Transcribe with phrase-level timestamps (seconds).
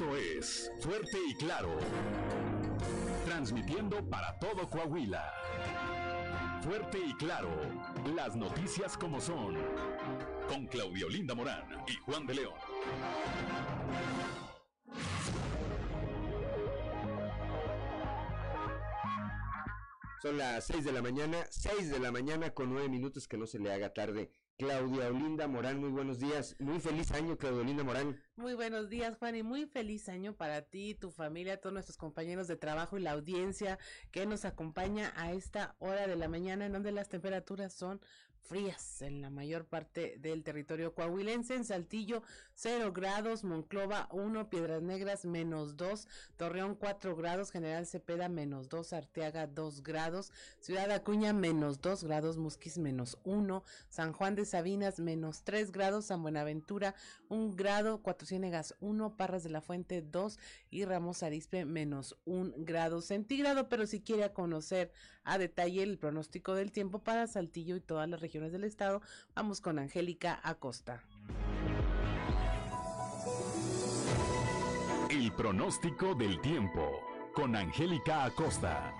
[0.00, 1.76] Esto es Fuerte y Claro.
[3.26, 5.30] Transmitiendo para todo Coahuila.
[6.62, 7.50] Fuerte y Claro.
[8.16, 9.58] Las noticias como son.
[10.48, 12.54] Con Claudio Linda Morán y Juan de León.
[20.22, 23.46] Son las 6 de la mañana, 6 de la mañana con 9 minutos que no
[23.46, 24.32] se le haga tarde.
[24.60, 26.54] Claudia Olinda Morán, muy buenos días.
[26.58, 28.20] Muy feliz año, Claudia Olinda Morán.
[28.36, 32.46] Muy buenos días, Juan, y muy feliz año para ti, tu familia, todos nuestros compañeros
[32.46, 33.78] de trabajo y la audiencia
[34.10, 38.02] que nos acompaña a esta hora de la mañana en donde las temperaturas son
[38.42, 41.54] frías en la mayor parte del territorio coahuilense.
[41.54, 42.22] En Saltillo,
[42.62, 46.06] 0 grados, Monclova 1, Piedras Negras menos 2,
[46.36, 52.36] Torreón 4 grados, General Cepeda menos 2, Arteaga 2 grados, Ciudad Acuña menos 2 grados,
[52.36, 56.94] Musquis menos 1, San Juan de Sabinas menos 3 grados, San Buenaventura
[57.30, 62.52] 1 grado, Cuatro Ciénegas 1, Parras de la Fuente 2 y Ramos Arispe menos 1
[62.58, 63.70] grado centígrado.
[63.70, 64.92] Pero si quiere conocer
[65.24, 69.00] a detalle el pronóstico del tiempo para Saltillo y todas las regiones del estado,
[69.34, 71.02] vamos con Angélica Acosta.
[75.36, 77.02] Pronóstico del tiempo
[77.34, 78.92] con Angélica Acosta.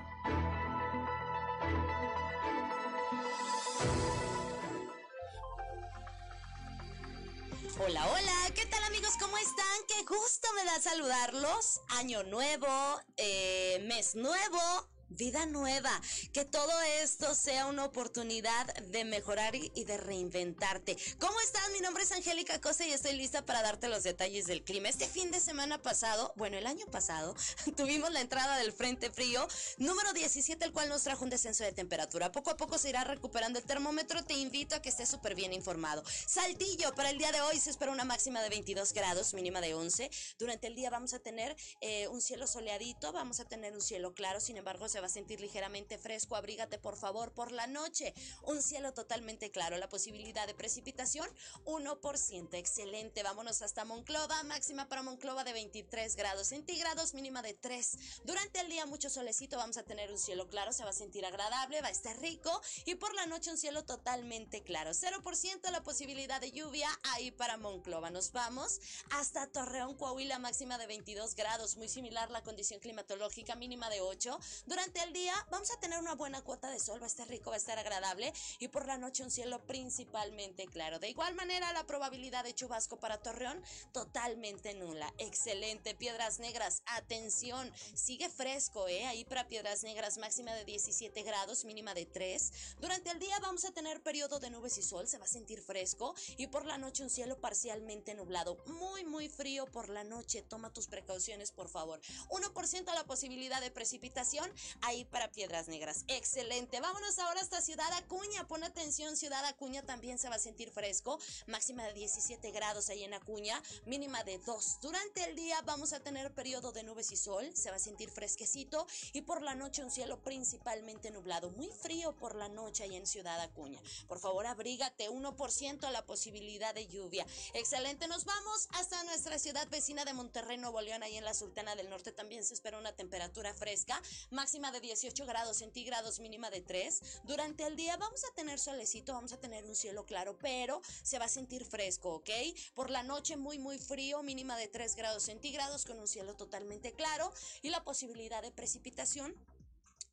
[7.79, 9.15] Hola, hola, ¿qué tal amigos?
[9.19, 9.67] ¿Cómo están?
[9.89, 11.81] Qué gusto me da saludarlos.
[11.89, 12.69] Año nuevo,
[13.17, 15.91] eh, mes nuevo, vida nueva,
[16.33, 16.73] que todo
[17.03, 20.97] esto sea una oportunidad de mejorar y, de reinventarte.
[21.19, 21.63] ¿Cómo estás?
[21.73, 24.89] Mi nombre es Angélica Cosa y estoy lista para darte los detalles del clima.
[24.89, 27.35] Este fin de semana pasado, bueno, el año pasado,
[27.77, 29.47] tuvimos la entrada del Frente Frío
[29.79, 32.33] número 17, el cual nos trajo un descenso de temperatura.
[32.33, 34.25] Poco a poco se irá recuperando el termómetro.
[34.25, 36.03] Te invito a que estés súper bien informado.
[36.27, 39.75] Saltillo, para el día de hoy se espera una máxima de 22 grados, mínima de
[39.75, 40.11] 11.
[40.39, 44.15] Durante el día vamos a tener eh, un cielo soleadito, vamos a tener un cielo
[44.15, 48.15] claro, sin embargo se va a sentir ligeramente fresco, abrígate por favor por la noche.
[48.43, 51.29] Un cielo totalmente claro, la posibilidad de precipitación
[51.65, 53.23] 1%, excelente.
[53.23, 58.23] Vámonos hasta Monclova, máxima para Monclova de 23 grados centígrados, mínima de 3.
[58.25, 61.25] Durante el día mucho solecito, vamos a tener un cielo claro, se va a sentir
[61.25, 64.91] agradable, va a estar rico y por la noche un cielo totalmente claro.
[64.91, 68.11] 0% la posibilidad de lluvia ahí para Monclova.
[68.11, 68.81] Nos vamos
[69.11, 74.39] hasta Torreón, Coahuila, máxima de 22 grados, muy similar la condición climatológica, mínima de 8.
[74.67, 77.51] Durante el día vamos a tener una buena cuota de sol, va a estar rico,
[77.51, 80.99] va a estar agradable y por la noche un cielo principalmente claro.
[80.99, 83.63] De igual manera, la probabilidad de chubasco para Torreón
[83.93, 85.13] totalmente nula.
[85.19, 89.07] Excelente, Piedras Negras, atención, sigue fresco, ¿eh?
[89.07, 92.53] Ahí para Piedras Negras máxima de 17 grados, mínima de 3.
[92.81, 95.61] Durante el día vamos a tener periodo de nubes y sol, se va a sentir
[95.61, 98.59] fresco y por la noche un cielo parcialmente nublado.
[98.67, 102.01] Muy, muy frío por la noche, toma tus precauciones, por favor.
[102.31, 104.51] 1% la posibilidad de precipitación,
[104.83, 106.05] ahí para Piedras Negras.
[106.09, 106.81] Excelente.
[106.81, 108.47] Vámonos ahora hasta Ciudad Acuña.
[108.47, 111.19] Pon atención, Ciudad Acuña también se va a sentir fresco.
[111.47, 114.79] Máxima de 17 grados ahí en Acuña, mínima de 2.
[114.81, 118.11] Durante el día vamos a tener periodo de nubes y sol, se va a sentir
[118.11, 121.51] fresquecito y por la noche un cielo principalmente nublado.
[121.51, 123.81] Muy frío por la noche ahí en Ciudad Acuña.
[124.09, 127.27] Por favor, abrígate 1% la posibilidad de lluvia.
[127.55, 128.09] Excelente.
[128.09, 131.91] Nos vamos hasta nuestra ciudad vecina de Monterrey, Nuevo León, ahí en la Sultana del
[131.91, 137.23] Norte también se espera una temperatura fresca, máxima de 18 grados centígrados, mínima de 3.
[137.25, 141.19] Durante el día vamos a tener solecito, vamos a tener un cielo claro, pero se
[141.19, 142.31] va a sentir fresco, ¿ok?
[142.75, 146.93] Por la noche muy, muy frío, mínima de 3 grados centígrados con un cielo totalmente
[146.93, 147.33] claro
[147.63, 149.35] y la posibilidad de precipitación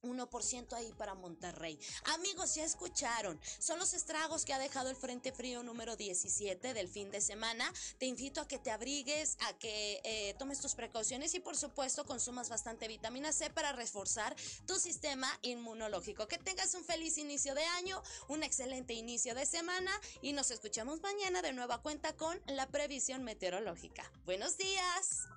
[0.03, 1.79] 1% ahí para Monterrey.
[2.15, 3.39] Amigos, ya escucharon.
[3.59, 7.71] Son los estragos que ha dejado el Frente Frío número 17 del fin de semana.
[7.97, 12.05] Te invito a que te abrigues, a que eh, tomes tus precauciones y por supuesto
[12.05, 14.35] consumas bastante vitamina C para reforzar
[14.65, 16.27] tu sistema inmunológico.
[16.27, 19.91] Que tengas un feliz inicio de año, un excelente inicio de semana
[20.21, 24.11] y nos escuchamos mañana de nueva cuenta con la previsión meteorológica.
[24.25, 25.27] Buenos días.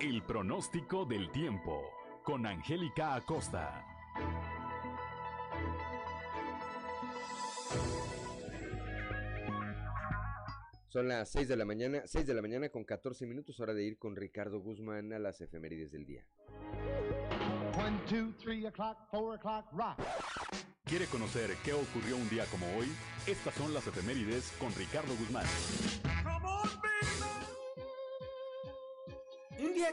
[0.00, 1.92] El pronóstico del tiempo
[2.24, 3.84] con Angélica Acosta.
[10.88, 13.84] Son las 6 de la mañana, 6 de la mañana con 14 minutos, hora de
[13.84, 16.24] ir con Ricardo Guzmán a las efemérides del día.
[17.76, 19.98] 1, 2, 3 o'clock, 4 o'clock, rock.
[20.84, 22.88] ¿Quiere conocer qué ocurrió un día como hoy?
[23.26, 25.44] Estas son las efemérides con Ricardo Guzmán.
[26.04, 26.89] Un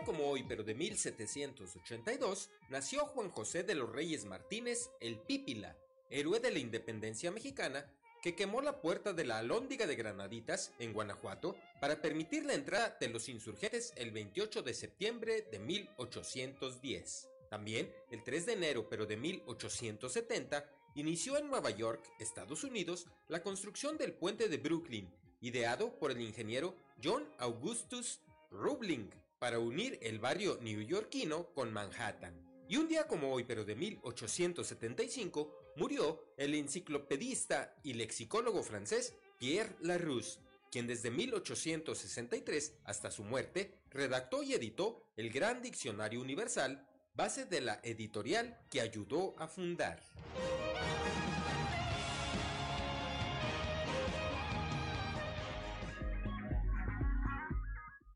[0.06, 5.78] como hoy, pero de 1782, nació Juan José de los Reyes Martínez, el Pípila,
[6.10, 7.89] héroe de la independencia mexicana,
[8.22, 12.98] que quemó la puerta de la Alhóndiga de Granaditas, en Guanajuato, para permitir la entrada
[13.00, 17.30] de los insurgentes el 28 de septiembre de 1810.
[17.50, 23.42] También, el 3 de enero pero de 1870, inició en Nueva York, Estados Unidos, la
[23.42, 28.19] construcción del puente de Brooklyn, ideado por el ingeniero John Augustus
[28.51, 32.48] Roebling para unir el barrio neoyorquino con Manhattan.
[32.69, 39.75] Y un día como hoy, pero de 1875, murió el enciclopedista y lexicólogo francés Pierre
[39.81, 40.39] Larousse,
[40.72, 47.62] quien desde 1863 hasta su muerte redactó y editó el Gran Diccionario Universal, base de
[47.62, 50.04] la editorial que ayudó a fundar.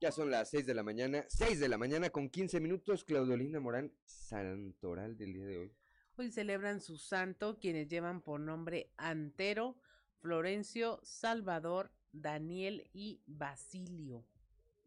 [0.02, 3.04] Ya son las 6 de la mañana, 6 de la mañana con 15 minutos.
[3.04, 5.76] Claudio Morán, santoral del día de hoy.
[6.16, 9.78] Hoy celebran su santo quienes llevan por nombre Antero,
[10.18, 14.26] Florencio, Salvador, Daniel y Basilio.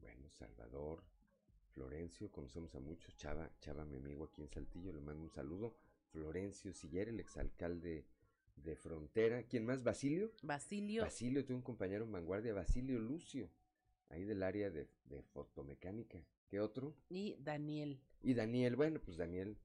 [0.00, 1.04] Bueno, Salvador,
[1.74, 3.16] Florencio, conocemos a muchos.
[3.16, 5.76] Chava, Chava, mi amigo aquí en Saltillo, le mando un saludo.
[6.10, 8.04] Florencio Siller, el exalcalde
[8.56, 9.44] de Frontera.
[9.44, 9.84] ¿Quién más?
[9.84, 10.32] ¿Basilio?
[10.42, 11.02] Basilio.
[11.02, 13.48] Basilio, tuve un compañero en vanguardia, Basilio Lucio
[14.08, 14.88] ahí del área de,
[15.32, 16.18] fotomecánica.
[16.48, 16.94] ¿Qué otro?
[17.08, 18.00] Y Daniel.
[18.22, 19.58] Y Daniel, bueno, pues Daniel,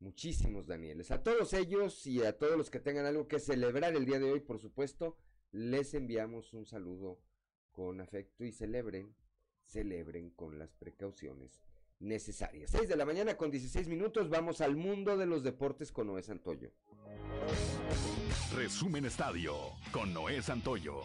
[0.00, 1.10] muchísimos Danieles.
[1.10, 4.30] A todos ellos y a todos los que tengan algo que celebrar el día de
[4.30, 5.16] hoy, por supuesto,
[5.52, 7.20] les enviamos un saludo
[7.72, 9.14] con afecto y celebren,
[9.62, 11.62] celebren con las precauciones
[11.98, 12.70] necesarias.
[12.70, 16.22] 6 de la mañana con 16 minutos, vamos al mundo de los deportes con Noé
[16.22, 16.70] Santoyo.
[18.54, 19.54] Resumen Estadio
[19.92, 21.02] con Noé Santoyo.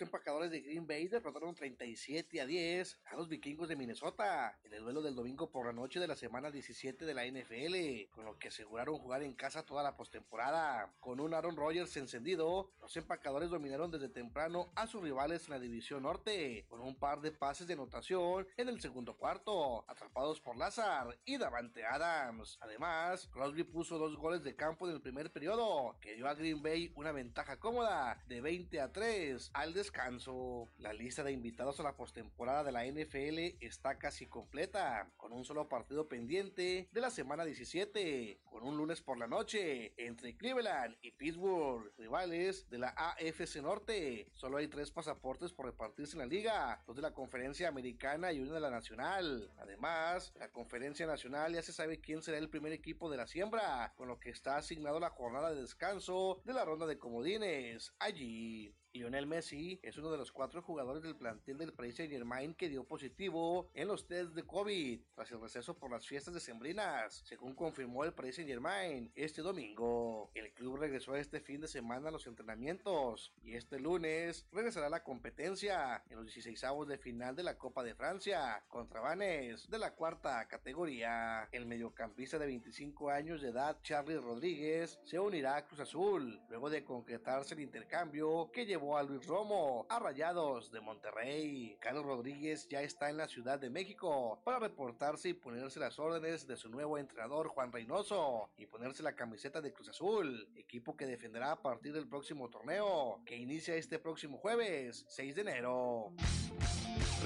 [0.00, 4.82] Empacadores de Green Bay derrotaron 37 a 10 a los vikingos de Minnesota en el
[4.82, 8.38] duelo del domingo por la noche de la semana 17 de la NFL, con lo
[8.38, 10.92] que aseguraron jugar en casa toda la postemporada.
[11.00, 15.60] Con un Aaron Rodgers encendido, los empacadores dominaron desde temprano a sus rivales en la
[15.60, 20.56] división norte, con un par de pases de anotación en el segundo cuarto, atrapados por
[20.56, 22.58] Lazar y Davante Adams.
[22.60, 26.62] Además, Crosby puso dos goles de campo en el primer periodo, que dio a Green
[26.62, 30.68] Bay una ventaja cómoda de 20 a 3 al descanso descanso.
[30.78, 35.44] La lista de invitados a la postemporada de la NFL está casi completa, con un
[35.44, 40.96] solo partido pendiente de la semana 17, con un lunes por la noche entre Cleveland
[41.02, 44.28] y Pittsburgh, rivales de la AFC Norte.
[44.32, 48.38] Solo hay tres pasaportes por repartirse en la liga, dos de la conferencia americana y
[48.38, 49.50] uno de la nacional.
[49.58, 53.92] Además, la conferencia nacional ya se sabe quién será el primer equipo de la siembra,
[53.96, 58.72] con lo que está asignado la jornada de descanso de la ronda de comodines allí.
[58.92, 62.68] Lionel Messi es uno de los cuatro jugadores del plantel del Paris Saint Germain que
[62.68, 67.54] dio positivo en los test de COVID tras el receso por las fiestas decembrinas, según
[67.54, 70.32] confirmó el Paris Saint Germain este domingo.
[70.34, 74.90] El club regresó este fin de semana a los entrenamientos y este lunes regresará a
[74.90, 79.70] la competencia en los 16 avos de final de la Copa de Francia contra Vanes
[79.70, 81.48] de la cuarta categoría.
[81.52, 86.68] El mediocampista de 25 años de edad Charlie Rodríguez se unirá a Cruz Azul luego
[86.70, 91.76] de concretarse el intercambio que llevó a Luis Romo a Rayados de Monterrey.
[91.80, 96.46] Carlos Rodríguez ya está en la Ciudad de México para reportarse y ponerse las órdenes
[96.46, 101.06] de su nuevo entrenador Juan Reynoso y ponerse la camiseta de Cruz Azul, equipo que
[101.06, 106.12] defenderá a partir del próximo torneo que inicia este próximo jueves 6 de enero.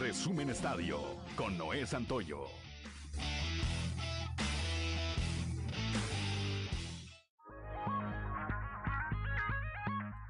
[0.00, 0.99] Resumen Estadio
[1.37, 2.63] con Noé Santoyo.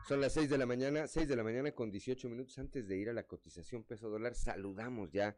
[0.06, 2.98] Son las 6 de la mañana, 6 de la mañana con 18 minutos antes de
[2.98, 4.34] ir a la cotización peso dólar.
[4.34, 5.34] Saludamos ya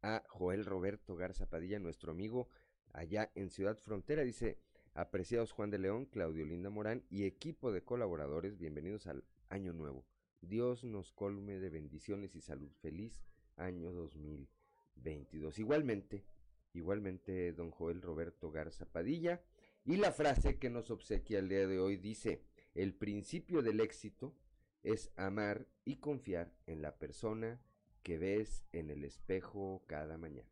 [0.00, 2.48] a Joel Roberto Garza Padilla, nuestro amigo
[2.94, 4.22] allá en Ciudad Frontera.
[4.22, 4.56] Dice,
[4.94, 10.06] apreciados Juan de León, Claudio Linda Morán y equipo de colaboradores, bienvenidos al año nuevo.
[10.40, 12.70] Dios nos colme de bendiciones y salud.
[12.80, 13.20] Feliz
[13.56, 15.58] año 2022.
[15.58, 16.24] Igualmente,
[16.72, 19.42] igualmente, don Joel Roberto Garza Padilla.
[19.84, 22.47] Y la frase que nos obsequia el día de hoy dice,
[22.78, 24.36] el principio del éxito
[24.84, 27.60] es amar y confiar en la persona
[28.04, 30.48] que ves en el espejo cada mañana.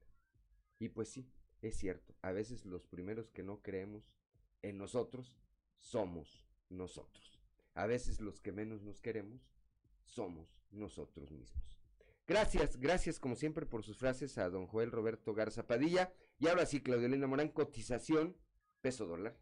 [0.80, 1.30] Y pues sí,
[1.62, 4.12] es cierto, a veces los primeros que no creemos
[4.62, 5.38] en nosotros
[5.78, 7.38] somos nosotros.
[7.74, 9.48] A veces los que menos nos queremos
[10.04, 11.78] somos nosotros mismos.
[12.26, 16.12] Gracias, gracias como siempre por sus frases a don Joel Roberto Garza Padilla.
[16.40, 18.36] Y ahora sí, Claudio Elena Morán, cotización,
[18.80, 19.38] peso dólar.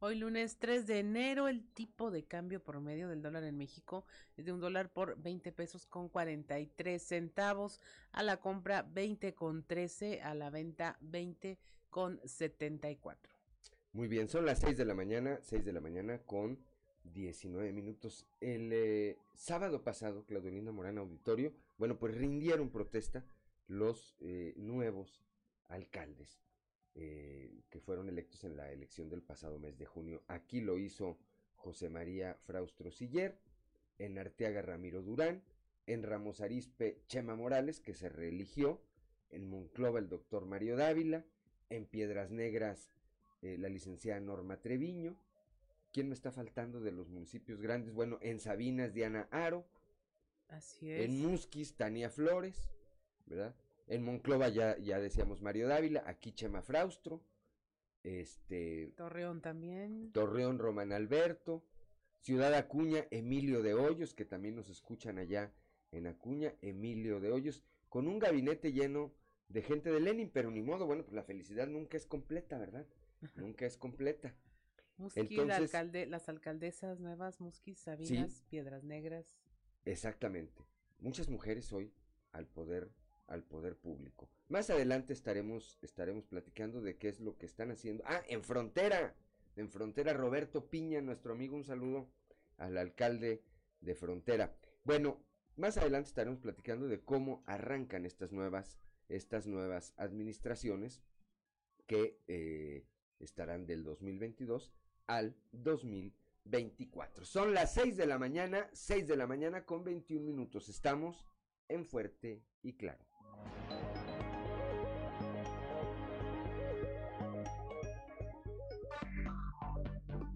[0.00, 4.04] Hoy lunes 3 de enero el tipo de cambio promedio del dólar en México
[4.36, 7.80] es de un dólar por 20 pesos con 43 centavos,
[8.12, 11.58] a la compra 20 con 13, a la venta 20
[11.90, 13.34] con 74.
[13.92, 16.60] Muy bien, son las 6 de la mañana, 6 de la mañana con
[17.02, 18.24] 19 minutos.
[18.40, 23.24] El eh, sábado pasado, Claudio Linda Morán Auditorio, bueno, pues rindieron protesta
[23.66, 25.24] los eh, nuevos
[25.66, 26.38] alcaldes
[27.00, 30.22] eh, que fueron electos en la elección del pasado mes de junio.
[30.26, 31.16] Aquí lo hizo
[31.54, 33.38] José María Fraustro Siller,
[33.98, 35.42] en Arteaga Ramiro Durán,
[35.86, 38.80] en Ramos Arispe Chema Morales, que se reeligió,
[39.30, 41.24] en Monclova el doctor Mario Dávila,
[41.70, 42.90] en Piedras Negras
[43.40, 45.16] la licenciada Norma Treviño,
[45.92, 47.94] ¿Quién me está faltando de los municipios grandes?
[47.94, 49.66] Bueno, en Sabinas, Diana Aro.
[50.48, 51.06] Así es.
[51.06, 52.70] En Musquis, Tania Flores,
[53.26, 53.54] ¿verdad?
[53.88, 57.22] En Monclova ya, ya decíamos Mario Dávila, aquí Chema Fraustro.
[58.04, 58.92] Este.
[58.96, 60.12] Torreón también.
[60.12, 61.64] Torreón Román Alberto.
[62.20, 65.52] Ciudad Acuña, Emilio de Hoyos, que también nos escuchan allá
[65.92, 69.14] en Acuña, Emilio de Hoyos, con un gabinete lleno
[69.48, 72.86] de gente de Lenin, pero ni modo, bueno, pues la felicidad nunca es completa, ¿verdad?
[73.36, 74.34] nunca es completa.
[74.96, 79.38] Musquis, alcalde, las alcaldesas nuevas, Musquis, Sabinas, Piedras Negras.
[79.84, 80.66] Exactamente.
[80.98, 81.94] Muchas mujeres hoy
[82.32, 82.90] al poder,
[83.28, 84.28] al poder público.
[84.48, 88.02] Más adelante estaremos, estaremos platicando de qué es lo que están haciendo.
[88.06, 89.14] Ah, en frontera,
[89.56, 92.08] en frontera, Roberto Piña, nuestro amigo, un saludo
[92.56, 93.42] al alcalde
[93.80, 94.56] de frontera.
[94.82, 95.22] Bueno,
[95.56, 101.02] más adelante estaremos platicando de cómo arrancan estas nuevas, estas nuevas administraciones
[101.86, 102.86] que eh,
[103.18, 104.72] estarán del 2022
[105.06, 107.24] al 2024.
[107.24, 110.68] Son las 6 de la mañana, 6 de la mañana con 21 minutos.
[110.68, 111.26] Estamos
[111.68, 113.07] en Fuerte y Claro.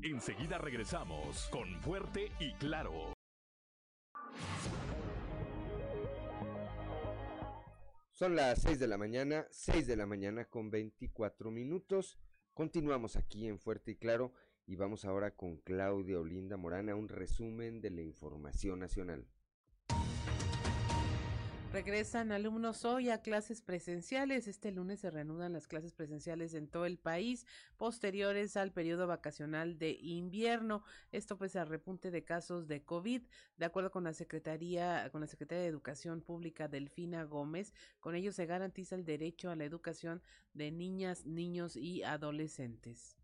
[0.04, 3.12] Enseguida regresamos con Fuerte y Claro.
[8.10, 12.18] Son las 6 de la mañana, 6 de la mañana con 24 minutos.
[12.52, 14.32] Continuamos aquí en Fuerte y Claro
[14.66, 19.28] y vamos ahora con Claudia Olinda Morana, un resumen de la información nacional.
[21.72, 24.46] Regresan alumnos hoy a clases presenciales.
[24.46, 27.46] Este lunes se reanudan las clases presenciales en todo el país,
[27.78, 30.84] posteriores al periodo vacacional de invierno.
[31.12, 33.22] Esto pues al repunte de casos de COVID,
[33.56, 37.72] de acuerdo con la Secretaría, con la Secretaría de Educación Pública Delfina Gómez.
[38.00, 40.20] Con ello se garantiza el derecho a la educación
[40.52, 43.21] de niñas, niños y adolescentes.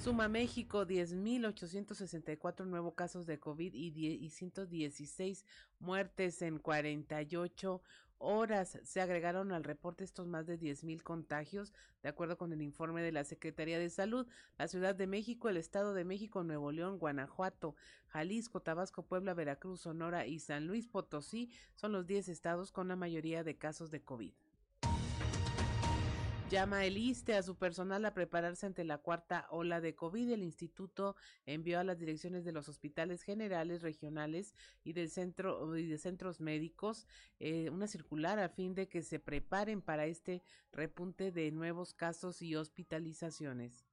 [0.00, 5.44] Suma México 10.864 nuevos casos de COVID y, 116
[5.80, 7.82] muertes en 48
[8.18, 8.78] horas.
[8.84, 13.10] Se agregaron al reporte estos más de 10.000 contagios, de acuerdo con el informe de
[13.10, 14.28] la Secretaría de Salud.
[14.56, 17.74] La Ciudad de México, el Estado de México, Nuevo León, Guanajuato,
[18.06, 22.94] Jalisco, Tabasco, Puebla, Veracruz, Sonora y San Luis Potosí son los 10 estados con la
[22.94, 24.32] mayoría de casos de COVID.
[26.50, 30.30] Llama el ISTE a su personal a prepararse ante la cuarta ola de COVID.
[30.30, 31.14] El instituto
[31.44, 36.40] envió a las direcciones de los hospitales generales, regionales y del centro y de centros
[36.40, 37.06] médicos
[37.38, 42.40] eh, una circular a fin de que se preparen para este repunte de nuevos casos
[42.40, 43.87] y hospitalizaciones.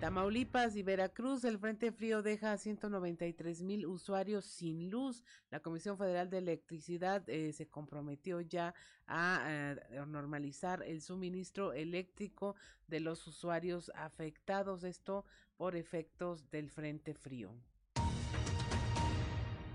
[0.00, 5.24] Tamaulipas y Veracruz, el Frente Frío deja a 193 mil usuarios sin luz.
[5.50, 8.74] La Comisión Federal de Electricidad eh, se comprometió ya
[9.08, 9.76] a, eh,
[10.06, 12.54] normalizar el suministro eléctrico
[12.86, 15.24] de los usuarios afectados, esto
[15.56, 17.50] por efectos del Frente Frío.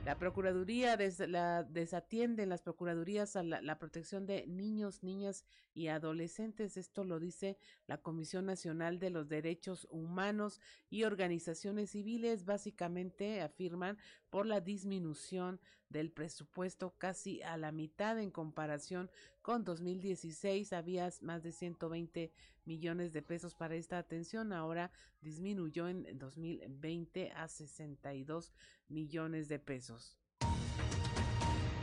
[0.05, 0.97] La Procuraduría
[1.29, 6.75] la, desatiende en las Procuradurías a la, protección de niños, niñas y adolescentes.
[6.75, 7.57] Esto lo dice
[7.87, 12.43] la Comisión Nacional de los Derechos Humanos y organizaciones civiles.
[12.43, 13.97] Básicamente afirman
[14.33, 15.59] por la disminución
[15.89, 19.11] del presupuesto casi a la mitad en comparación
[19.43, 20.73] con 2016.
[20.73, 22.31] Había más de 120
[22.65, 24.51] millones de pesos para esta atención.
[24.51, 24.89] Ahora
[25.21, 28.51] disminuyó en 2020 a 62
[28.89, 30.17] millones de pesos.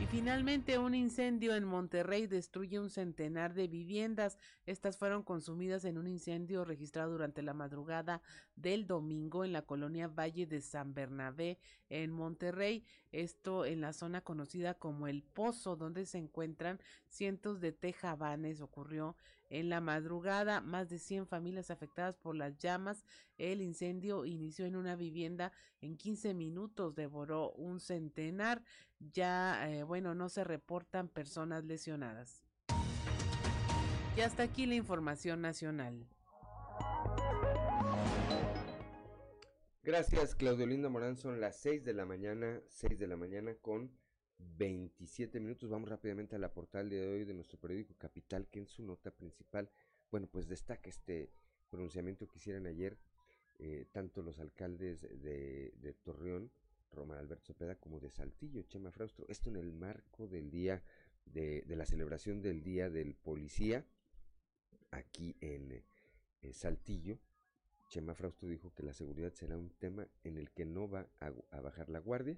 [0.01, 4.39] Y finalmente un incendio en Monterrey destruye un centenar de viviendas.
[4.65, 8.23] Estas fueron consumidas en un incendio registrado durante la madrugada
[8.61, 11.57] del domingo en la colonia Valle de San Bernabé
[11.89, 12.85] en Monterrey.
[13.11, 18.61] Esto en la zona conocida como El Pozo, donde se encuentran cientos de tejabanes.
[18.61, 19.15] Ocurrió
[19.49, 23.03] en la madrugada, más de 100 familias afectadas por las llamas.
[23.37, 25.51] El incendio inició en una vivienda
[25.81, 28.63] en 15 minutos, devoró un centenar.
[28.99, 32.43] Ya, eh, bueno, no se reportan personas lesionadas.
[34.15, 36.05] Y hasta aquí la información nacional.
[39.83, 41.17] Gracias, Claudio Linda Morán.
[41.17, 43.91] Son las 6 de la mañana, 6 de la mañana con
[44.57, 45.71] 27 minutos.
[45.71, 49.09] Vamos rápidamente a la portal de hoy de nuestro periódico Capital, que en su nota
[49.09, 49.71] principal
[50.11, 51.31] bueno, pues destaca este
[51.69, 52.99] pronunciamiento que hicieron ayer
[53.57, 56.51] eh, tanto los alcaldes de, Torreón,
[56.91, 59.25] Román Alberto Cepeda, como de Saltillo, Chema Fraustro.
[59.29, 60.83] Esto en el marco del día
[61.25, 63.85] de, de la celebración del Día del Policía
[64.91, 65.83] aquí en
[66.41, 67.17] eh, Saltillo.
[67.91, 71.59] Chema Frausto dijo que la seguridad será un tema en el que no va a,
[71.59, 72.37] bajar la guardia.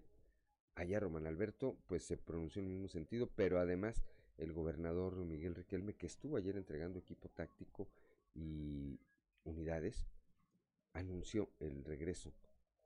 [0.73, 4.01] Allá Román Alberto pues se pronunció en el mismo sentido, pero además
[4.39, 7.87] el gobernador Miguel Riquelme, que estuvo ayer entregando equipo táctico
[8.33, 8.99] y
[9.43, 10.07] unidades,
[10.93, 12.33] anunció el regreso,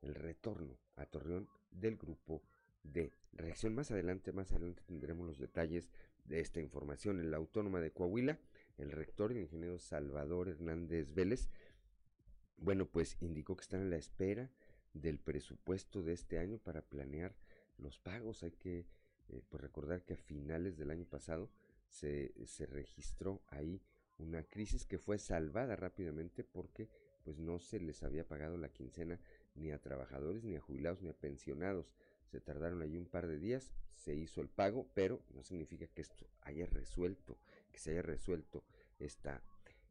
[0.02, 2.42] el retorno a Torreón del grupo
[2.82, 3.74] de reacción.
[3.74, 5.88] Más adelante, más adelante tendremos los detalles
[6.26, 7.18] de esta información.
[7.18, 8.38] En la Autónoma de Coahuila,
[8.76, 11.48] el rector, el ingeniero Salvador Hernández Vélez,
[12.58, 14.50] bueno, pues indicó que están a la espera
[14.92, 17.34] del presupuesto de este año para planear
[17.78, 18.42] los pagos.
[18.42, 18.86] Hay que
[19.28, 21.50] eh, pues recordar que a finales del año pasado
[21.88, 23.80] se, se registró ahí
[24.18, 26.88] una crisis que fue salvada rápidamente porque
[27.24, 29.20] pues no se les había pagado la quincena
[29.54, 31.92] ni a trabajadores, ni a jubilados, ni a pensionados.
[32.26, 36.02] Se tardaron allí un par de días, se hizo el pago, pero no significa que
[36.02, 37.38] esto haya resuelto,
[37.70, 38.64] que se haya resuelto
[38.98, 39.42] esta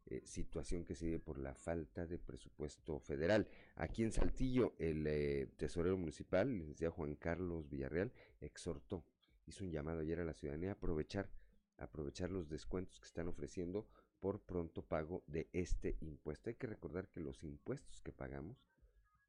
[0.09, 3.45] eh, situación que se vive por la falta de presupuesto federal.
[3.75, 9.03] Aquí en Saltillo, el eh, tesorero municipal, el licenciado Juan Carlos Villarreal, exhortó,
[9.47, 11.29] hizo un llamado ayer a la ciudadanía a aprovechar,
[11.77, 13.85] aprovechar los descuentos que están ofreciendo
[14.21, 16.49] por pronto pago de este impuesto.
[16.49, 18.65] Hay que recordar que los impuestos que pagamos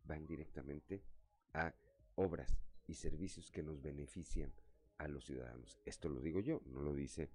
[0.05, 1.03] van directamente
[1.55, 1.75] a
[2.15, 2.57] obras
[2.87, 4.53] y servicios que nos benefician
[4.99, 5.81] a los ciudadanos.
[5.85, 7.31] Esto lo digo yo, no lo dice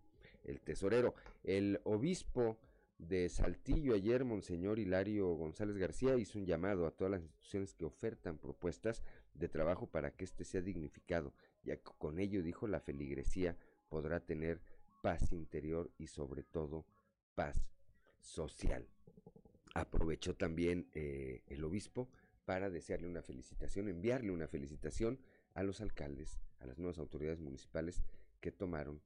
[0.46, 1.14] el tesorero.
[1.44, 2.58] El obispo
[2.98, 7.86] de Saltillo ayer, Monseñor Hilario González García, hizo un llamado a todas las instituciones que
[7.86, 11.34] ofertan propuestas de trabajo para que éste sea dignificado,
[11.64, 13.58] ya que con ello, dijo, la feligresía
[13.90, 14.62] podrá tener
[15.02, 16.86] paz interior y sobre todo
[17.36, 17.70] paz
[18.20, 18.88] social.
[19.74, 22.10] Aprovechó también eh, el obispo
[22.46, 25.20] para desearle una felicitación, enviarle una felicitación
[25.54, 28.04] a los alcaldes, a las nuevas autoridades municipales
[28.40, 29.02] que tomaron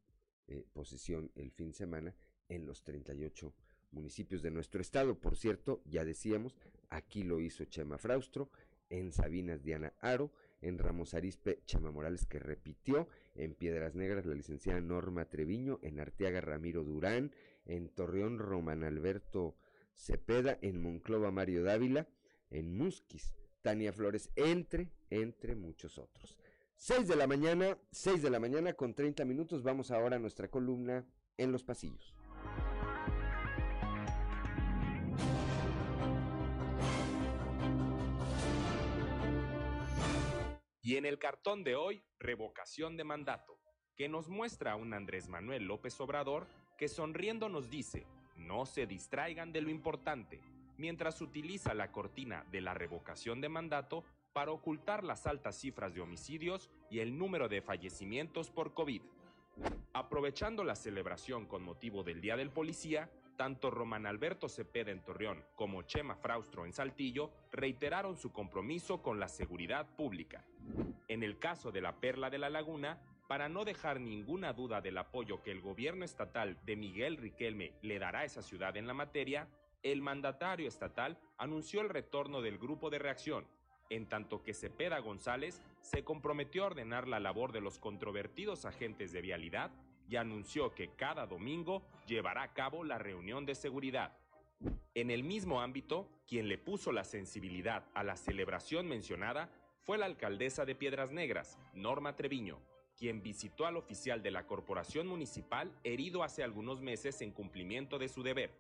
[0.47, 2.15] eh, posesión el fin de semana
[2.49, 3.53] en los 38
[3.97, 5.19] municipios de nuestro estado.
[5.19, 6.55] Por cierto, ya decíamos,
[6.89, 8.49] aquí lo hizo Chema Fraustro,
[8.89, 10.31] en Sabinas Diana Aro,
[10.61, 15.99] en Ramos Arispe Chema Morales que repitió, en Piedras Negras la licenciada Norma Treviño, en
[15.99, 17.31] Arteaga Ramiro Durán,
[17.65, 19.55] en Torreón Román Alberto
[19.93, 22.07] Cepeda, en Monclova Mario Dávila,
[22.49, 26.37] en Musquis Tania Flores, entre, entre muchos otros.
[26.77, 30.47] 6 de la mañana, 6 de la mañana con 30 minutos, vamos ahora a nuestra
[30.47, 31.05] columna
[31.37, 32.15] en los pasillos.
[40.87, 43.59] Y en el cartón de hoy, revocación de mandato,
[43.97, 46.47] que nos muestra a un Andrés Manuel López Obrador
[46.77, 50.39] que sonriendo nos dice, no se distraigan de lo importante,
[50.77, 55.99] mientras utiliza la cortina de la revocación de mandato para ocultar las altas cifras de
[55.99, 59.01] homicidios y el número de fallecimientos por COVID.
[59.91, 65.43] Aprovechando la celebración con motivo del Día del Policía, tanto Román Alberto Cepeda en Torreón
[65.57, 70.45] como Chema Fraustro en Saltillo reiteraron su compromiso con la seguridad pública.
[71.07, 74.97] En el caso de la Perla de la Laguna, para no dejar ninguna duda del
[74.97, 78.93] apoyo que el gobierno estatal de Miguel Riquelme le dará a esa ciudad en la
[78.93, 79.47] materia,
[79.83, 83.45] el mandatario estatal anunció el retorno del grupo de reacción,
[83.89, 89.11] en tanto que Cepeda González se comprometió a ordenar la labor de los controvertidos agentes
[89.11, 89.71] de vialidad
[90.09, 94.17] y anunció que cada domingo llevará a cabo la reunión de seguridad.
[94.95, 99.49] En el mismo ámbito, quien le puso la sensibilidad a la celebración mencionada
[99.87, 102.59] fue la alcaldesa de Piedras Negras, Norma Treviño,
[102.97, 108.09] quien visitó al oficial de la corporación municipal herido hace algunos meses en cumplimiento de
[108.09, 108.51] su deber.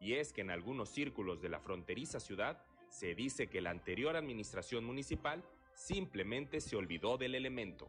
[0.00, 4.16] Y es que en algunos círculos de la fronteriza ciudad se dice que la anterior
[4.16, 7.88] administración municipal simplemente se olvidó del elemento.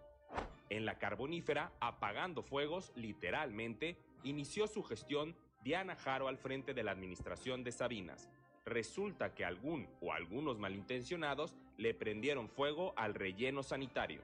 [0.69, 6.91] En la carbonífera, apagando fuegos, literalmente, inició su gestión Diana Jaro al frente de la
[6.91, 8.29] administración de Sabinas.
[8.65, 14.21] Resulta que algún o algunos malintencionados le prendieron fuego al relleno sanitario.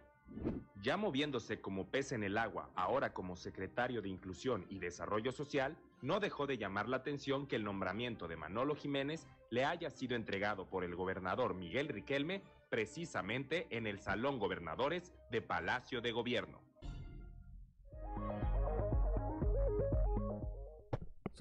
[0.82, 5.77] Ya moviéndose como pez en el agua, ahora como secretario de Inclusión y Desarrollo Social,
[6.01, 10.15] no dejó de llamar la atención que el nombramiento de Manolo Jiménez le haya sido
[10.15, 16.70] entregado por el gobernador Miguel Riquelme precisamente en el Salón Gobernadores de Palacio de Gobierno.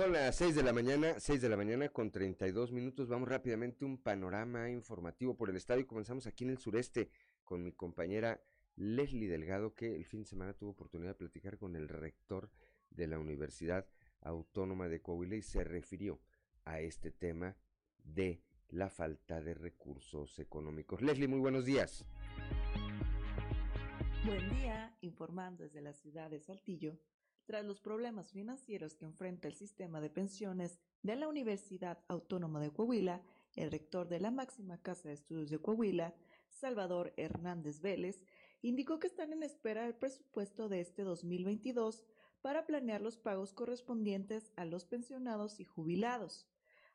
[0.01, 3.07] Son las 6 de la mañana, 6 de la mañana con 32 minutos.
[3.07, 5.87] Vamos rápidamente un panorama informativo por el estadio.
[5.87, 7.11] Comenzamos aquí en el sureste
[7.45, 8.43] con mi compañera
[8.77, 12.51] Leslie Delgado, que el fin de semana tuvo oportunidad de platicar con el rector
[12.89, 13.87] de la Universidad
[14.23, 16.19] Autónoma de Coahuila y se refirió
[16.65, 17.59] a este tema
[18.03, 21.03] de la falta de recursos económicos.
[21.03, 22.07] Leslie, muy buenos días.
[24.25, 26.99] Buen día, informando desde la ciudad de Saltillo.
[27.45, 32.71] Tras los problemas financieros que enfrenta el sistema de pensiones de la Universidad Autónoma de
[32.71, 33.23] Coahuila,
[33.57, 36.15] el rector de la máxima casa de estudios de Coahuila,
[36.49, 38.25] Salvador Hernández Vélez,
[38.63, 42.05] indicó que están en espera del presupuesto de este 2022
[42.43, 46.47] para planear los pagos correspondientes a los pensionados y jubilados.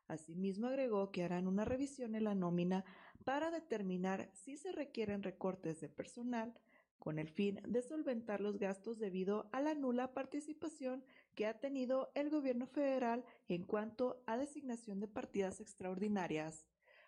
[0.08, 2.86] Asimismo agregó que harán una revisión en la nómina
[3.24, 6.54] para determinar si se requieren recortes de personal
[7.00, 11.04] con el fin de solventar los gastos debido a la nula participación
[11.36, 16.66] que ha tenido el gobierno federal en cuanto a designación de partidas extraordinarias.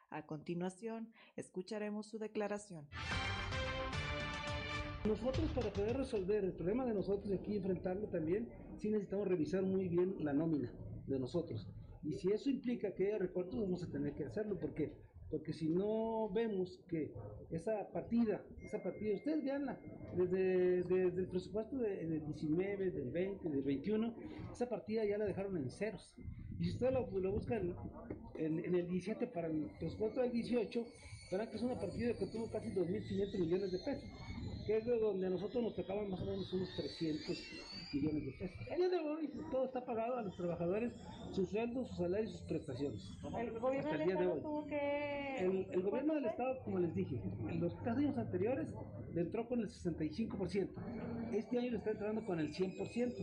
[0.10, 2.88] A continuación, escucharemos su declaración.
[5.06, 9.64] Nosotros para poder resolver el problema de nosotros y aquí enfrentarlo también, sí necesitamos revisar
[9.64, 10.72] muy bien la nómina
[11.08, 11.68] de nosotros.
[12.04, 15.68] Y si eso implica que haya recortes, vamos a tener que hacerlo, porque porque si
[15.68, 17.12] no vemos que
[17.52, 19.78] esa partida, esa partida, ustedes veanla,
[20.16, 24.14] desde, desde el presupuesto de, del 19, del 20, del 21,
[24.52, 26.14] esa partida ya la dejaron en ceros.
[26.60, 27.76] Y si ustedes lo, buscan
[28.36, 30.86] en, en, el 17 para el presupuesto del 18,
[31.32, 34.10] verán que es una partida que tuvo casi 2.500 millones de pesos,
[34.68, 37.38] que es de donde a nosotros nos tocaban más o menos unos 300
[37.94, 38.68] millones de pesos.
[38.70, 40.92] El día de hoy todo está pagado a los trabajadores,
[41.32, 43.18] sus sueldos, sus salarios y sus prestaciones.
[43.40, 45.36] El gobierno del Estado tuvo que...
[45.38, 47.16] El, el, gobierno del Estado, como les dije,
[47.48, 48.68] en los años anteriores
[49.14, 50.70] le entró con el 65%.
[51.32, 53.14] Este año le está entrando con el 100%.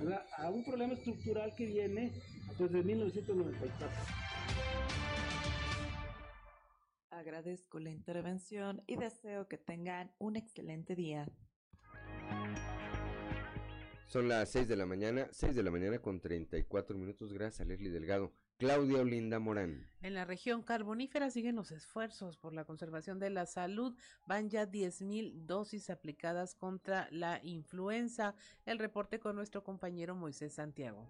[0.00, 0.26] ¿verdad?
[0.38, 2.12] A un problema estructural que viene
[2.58, 4.25] desde 1994.
[7.16, 11.26] Agradezco la intervención y deseo que tengan un excelente día.
[14.06, 17.32] Son las 6 de la mañana, 6 de la mañana con 34 minutos.
[17.32, 18.34] Gracias a Leslie Delgado.
[18.58, 19.88] Claudia Olinda Morán.
[20.02, 23.96] En la región carbonífera siguen los esfuerzos por la conservación de la salud.
[24.26, 28.34] Van ya 10.000 dosis aplicadas contra la influenza.
[28.66, 31.06] El reporte con nuestro compañero Moisés Santiago.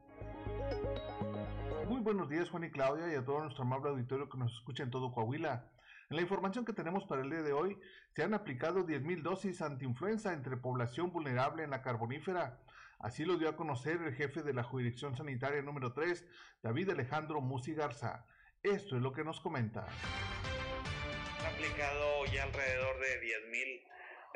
[1.88, 4.84] Muy buenos días, Juan y Claudia, y a todo nuestro amable auditorio que nos escucha
[4.84, 5.72] en todo Coahuila.
[6.08, 7.76] En la información que tenemos para el día de hoy,
[8.10, 12.60] se han aplicado 10.000 dosis antiinfluenza entre población vulnerable en la carbonífera.
[13.00, 16.24] Así lo dio a conocer el jefe de la Jurisdicción Sanitaria número 3,
[16.62, 18.24] David Alejandro Musi Garza.
[18.62, 19.84] Esto es lo que nos comenta.
[21.40, 23.82] Han aplicado ya alrededor de 10.000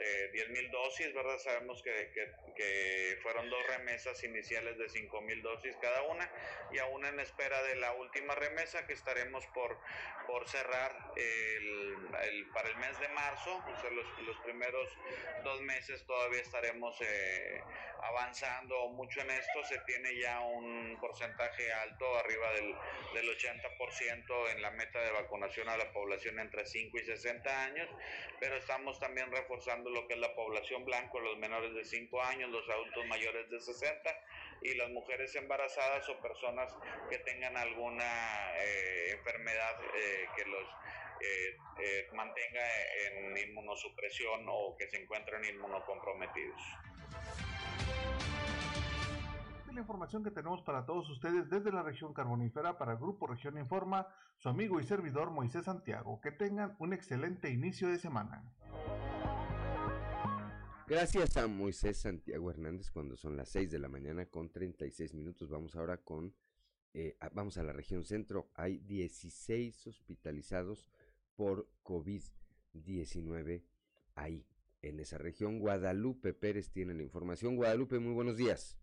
[0.00, 1.36] eh, 10 mil dosis, ¿verdad?
[1.38, 6.30] Sabemos que, que, que, fueron dos remesas iniciales de 5 mil dosis cada una
[6.72, 9.78] y aún en espera de la última remesa que estaremos por,
[10.26, 14.88] por cerrar el, el, para el mes de marzo, o sea, los, los primeros
[15.44, 17.60] dos meses todavía estaremos eh,
[18.02, 22.74] avanzando mucho en esto, se tiene ya un porcentaje alto, arriba del,
[23.14, 27.88] del 80% en la meta de vacunación a la población entre 5 y 60 años,
[28.38, 32.50] pero estamos también reforzando lo que es la población blanca, los menores de 5 años,
[32.50, 34.10] los adultos mayores de 60
[34.62, 36.74] y las mujeres embarazadas o personas
[37.08, 40.68] que tengan alguna eh, enfermedad eh, que los
[41.22, 42.62] eh, mantenga
[43.06, 46.62] en inmunosupresión o que se encuentren inmunocomprometidos
[49.80, 53.56] la información que tenemos para todos ustedes desde la región carbonífera para el Grupo Región
[53.56, 56.20] Informa, su amigo y servidor Moisés Santiago.
[56.20, 58.42] Que tengan un excelente inicio de semana.
[60.90, 65.48] Gracias a Moisés Santiago Hernández cuando son las 6 de la mañana con 36 minutos.
[65.48, 66.34] Vamos ahora con,
[66.94, 68.48] eh, vamos a la región centro.
[68.56, 70.88] Hay 16 hospitalizados
[71.36, 73.62] por COVID-19
[74.16, 74.44] ahí,
[74.82, 75.60] en esa región.
[75.60, 77.54] Guadalupe Pérez tiene la información.
[77.54, 78.76] Guadalupe, muy buenos días.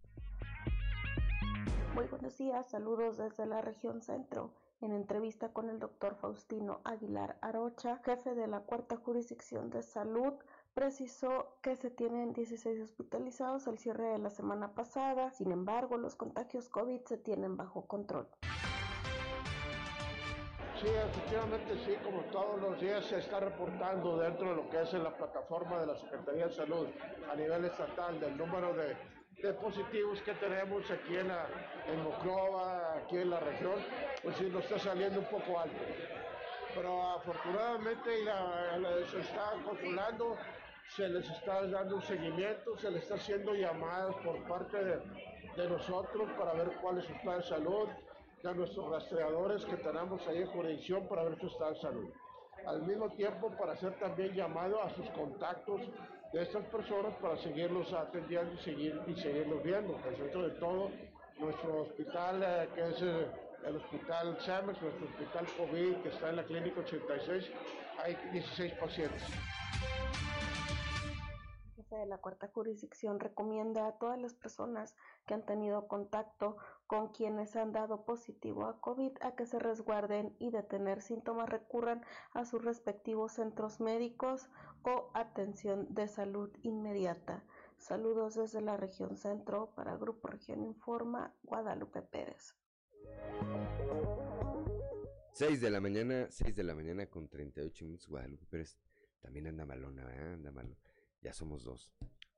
[1.94, 4.54] Muy buenos días, saludos desde la región centro.
[4.80, 10.36] En entrevista con el doctor Faustino Aguilar Arocha, jefe de la cuarta jurisdicción de salud,
[10.78, 16.16] precisó que se tienen 16 hospitalizados al cierre de la semana pasada, sin embargo los
[16.16, 18.28] contagios COVID se tienen bajo control.
[20.80, 24.94] Sí, efectivamente sí, como todos los días se está reportando dentro de lo que es
[24.94, 26.88] en la plataforma de la Secretaría de Salud
[27.28, 28.96] a nivel estatal del número de,
[29.42, 31.48] de positivos que tenemos aquí en, la,
[31.88, 33.80] en Moclova, aquí en la región,
[34.22, 35.84] pues sí nos está saliendo un poco alto.
[36.76, 38.12] Pero afortunadamente
[39.10, 40.38] se está controlando,
[40.96, 46.30] se les está dando un seguimiento, se les está haciendo llamadas por parte de, nosotros
[46.38, 47.88] para ver cuál es su estado de salud,
[48.44, 52.10] de nuestros rastreadores que tenemos ahí en jurisdicción para ver su estado de salud.
[52.66, 55.82] Al mismo tiempo para hacer también llamado a sus contactos
[56.32, 59.94] de estas personas para seguirlos atendiendo y, seguir, y seguirlos viendo.
[59.98, 60.92] Pues dentro de todo,
[61.40, 63.28] nuestro hospital, eh, que es eh,
[63.66, 67.52] el hospital SAMEX, nuestro hospital COVID que está en la clínica 86,
[68.04, 69.24] hay 16 pacientes.
[71.90, 74.94] De la cuarta jurisdicción recomienda a todas las personas
[75.26, 80.36] que han tenido contacto con quienes han dado positivo a COVID a que se resguarden
[80.38, 84.50] y de tener síntomas recurran a sus respectivos centros médicos
[84.84, 87.46] o atención de salud inmediata.
[87.78, 92.54] Saludos desde la región centro para Grupo Región Informa, Guadalupe Pérez.
[95.32, 98.78] 6 de la mañana, 6 de la mañana con 38 minutos, Guadalupe Pérez
[99.22, 100.34] también anda malona, ¿verdad?
[100.34, 100.76] anda malo.
[101.22, 101.92] Ya somos dos.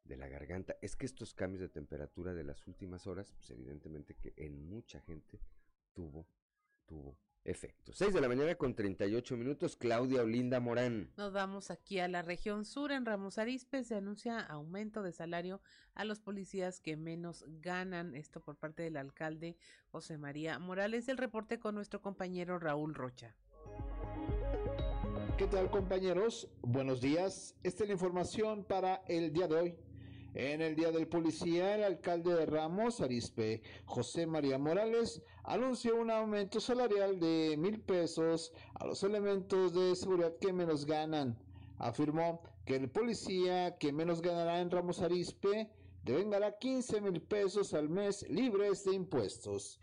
[0.03, 0.75] De la garganta.
[0.81, 4.99] Es que estos cambios de temperatura de las últimas horas, pues evidentemente que en mucha
[5.01, 5.39] gente
[5.93, 6.25] tuvo,
[6.87, 7.93] tuvo efecto.
[7.93, 11.11] 6 de la mañana con 38 minutos, Claudia Olinda Morán.
[11.17, 12.91] Nos vamos aquí a la región sur.
[12.91, 15.61] En Ramos Arizpe se anuncia aumento de salario
[15.93, 18.15] a los policías que menos ganan.
[18.15, 19.57] Esto por parte del alcalde
[19.91, 21.07] José María Morales.
[21.07, 23.35] El reporte con nuestro compañero Raúl Rocha.
[25.39, 26.49] ¿Qué tal compañeros?
[26.63, 27.55] Buenos días.
[27.63, 29.75] Esta es la información para el día de hoy.
[30.33, 36.11] En el Día del Policía, el alcalde de Ramos Arizpe, José María Morales, anunció un
[36.11, 41.39] aumento salarial de mil pesos a los elementos de seguridad que menos ganan.
[41.77, 45.71] Afirmó que el policía que menos ganará en Ramos Arizpe
[46.03, 49.79] devengará 15 mil pesos al mes libres de impuestos.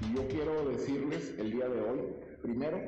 [0.00, 2.80] Y yo quiero decirles el día de hoy, primero,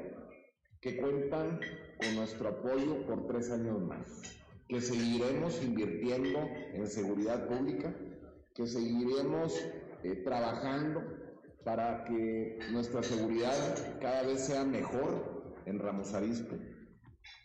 [0.81, 1.61] que cuentan
[1.99, 6.39] con nuestro apoyo por tres años más que seguiremos invirtiendo
[6.73, 7.95] en seguridad pública,
[8.55, 9.55] que seguiremos
[10.03, 11.03] eh, trabajando
[11.63, 13.53] para que nuestra seguridad
[14.01, 16.57] cada vez sea mejor en Ramos Arizpe,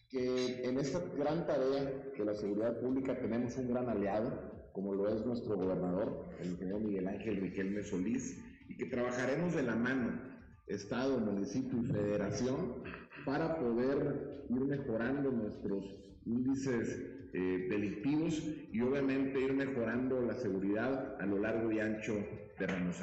[0.10, 1.84] que en esta gran tarea
[2.18, 6.80] de la seguridad pública tenemos un gran aliado, como lo es nuestro gobernador, el ingeniero
[6.80, 10.37] Miguel Ángel Riquelme Solís, y que trabajaremos de la mano,
[10.68, 12.84] Estado, municipio y federación,
[13.26, 21.26] para poder ir mejorando nuestros índices eh, delictivos y obviamente ir mejorando la seguridad a
[21.26, 22.14] lo largo y ancho
[22.60, 23.02] de Ramos.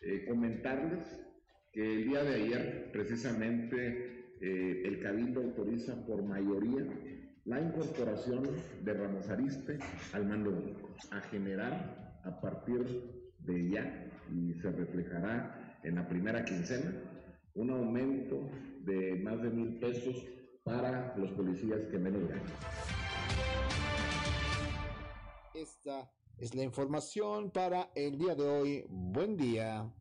[0.00, 1.04] Eh, comentarles
[1.72, 6.84] que el día de ayer precisamente eh, el Cabildo autoriza por mayoría
[7.44, 8.48] la incorporación
[8.82, 9.78] de Ramos Arizpe
[10.12, 12.84] al mando único, a generar a partir
[13.38, 16.92] de ya, y se reflejará en la primera quincena,
[17.54, 18.48] un aumento
[18.80, 20.24] de más de mil pesos
[20.64, 22.46] para los policías que menos ganan.
[25.54, 28.84] Esta es la información para el día de hoy.
[28.88, 29.92] Buen día.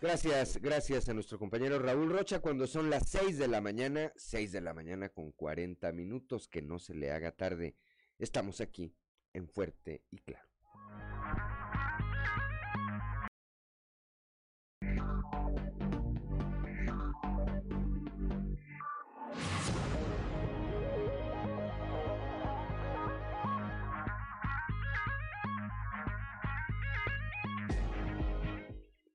[0.00, 4.52] Gracias, gracias a nuestro compañero Raúl Rocha cuando son las 6 de la mañana, 6
[4.52, 7.76] de la mañana con 40 minutos, que no se le haga tarde.
[8.18, 8.94] Estamos aquí
[9.32, 10.53] en Fuerte y Claro.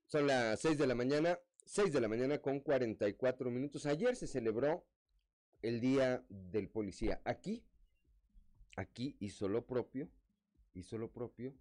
[0.10, 3.86] Son las 6 de la mañana, 6 de la mañana con 44 minutos.
[3.86, 4.84] Ayer se celebró
[5.62, 7.22] el Día del Policía.
[7.26, 7.64] Aquí,
[8.76, 10.10] aquí hizo lo propio,
[10.74, 11.54] hizo lo propio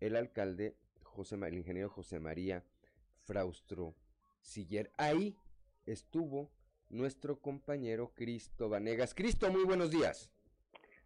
[0.00, 2.64] el alcalde José, el ingeniero José María
[3.24, 3.94] Fraustro
[4.40, 4.90] Siller.
[4.96, 5.36] Ahí
[5.84, 6.50] estuvo
[6.88, 9.12] nuestro compañero Cristo Vanegas.
[9.12, 10.30] Cristo, muy buenos días.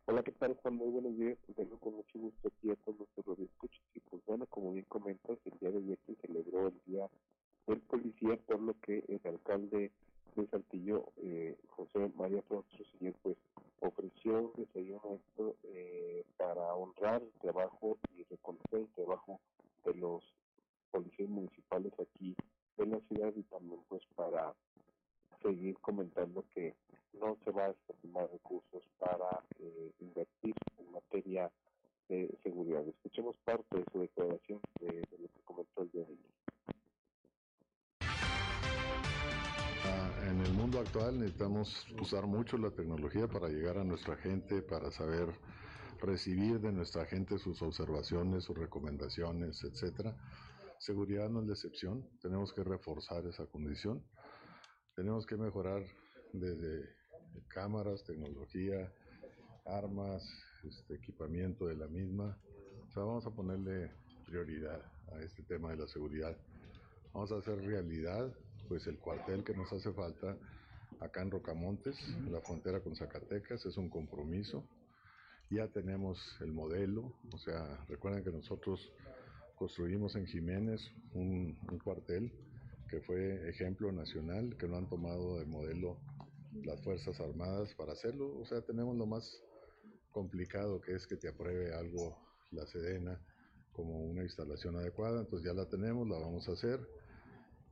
[0.06, 0.74] Hola, ¿qué tal, Juan?
[0.74, 1.38] Muy buenos días.
[1.56, 3.80] Vengo con mucho gusto aquí a todos nuestros escuchas.
[3.94, 7.08] Y pues bueno, como bien comentas, el día de ayer se celebró el Día
[7.66, 9.92] del Policía, por lo que el alcalde
[10.36, 13.38] de Saltillo, eh, José María Fraustro Siller, pues
[13.80, 15.20] ofreció un desayuno
[15.62, 19.40] eh, para honrar el trabajo y reconocer el trabajo
[19.86, 20.22] de los
[20.90, 22.36] policías municipales aquí
[22.76, 24.54] en la ciudad y también pues para
[25.44, 26.74] seguir comentando que
[27.20, 31.50] no se va a estimar recursos para eh, invertir en materia
[32.09, 32.87] de seguridad.
[32.88, 36.35] Escuchemos parte de su declaración de, de lo que comentó el día de ayer.
[40.28, 44.90] En el mundo actual necesitamos usar mucho la tecnología para llegar a nuestra gente, para
[44.90, 45.28] saber
[46.00, 50.16] recibir de nuestra gente sus observaciones, sus recomendaciones, etcétera.
[50.78, 54.02] Seguridad no es la excepción, tenemos que reforzar esa condición,
[54.94, 55.85] tenemos que mejorar
[56.33, 56.88] desde
[57.48, 58.92] cámaras, tecnología,
[59.64, 60.22] armas,
[60.64, 62.38] este, equipamiento de la misma.
[62.88, 63.90] O sea, vamos a ponerle
[64.26, 64.80] prioridad
[65.12, 66.37] a este tema de la seguridad.
[67.12, 68.33] Vamos a hacer realidad
[68.68, 70.37] pues el cuartel que nos hace falta
[71.00, 74.64] acá en Rocamontes, en la frontera con Zacatecas, es un compromiso.
[75.50, 78.92] Ya tenemos el modelo, o sea, recuerden que nosotros
[79.57, 80.80] construimos en Jiménez
[81.12, 82.33] un, un cuartel
[82.94, 85.98] que fue ejemplo nacional, que no han tomado de modelo
[86.62, 88.38] las Fuerzas Armadas para hacerlo.
[88.38, 89.42] O sea, tenemos lo más
[90.12, 92.16] complicado que es que te apruebe algo
[92.52, 93.20] la Sedena
[93.72, 95.22] como una instalación adecuada.
[95.22, 96.88] Entonces ya la tenemos, la vamos a hacer.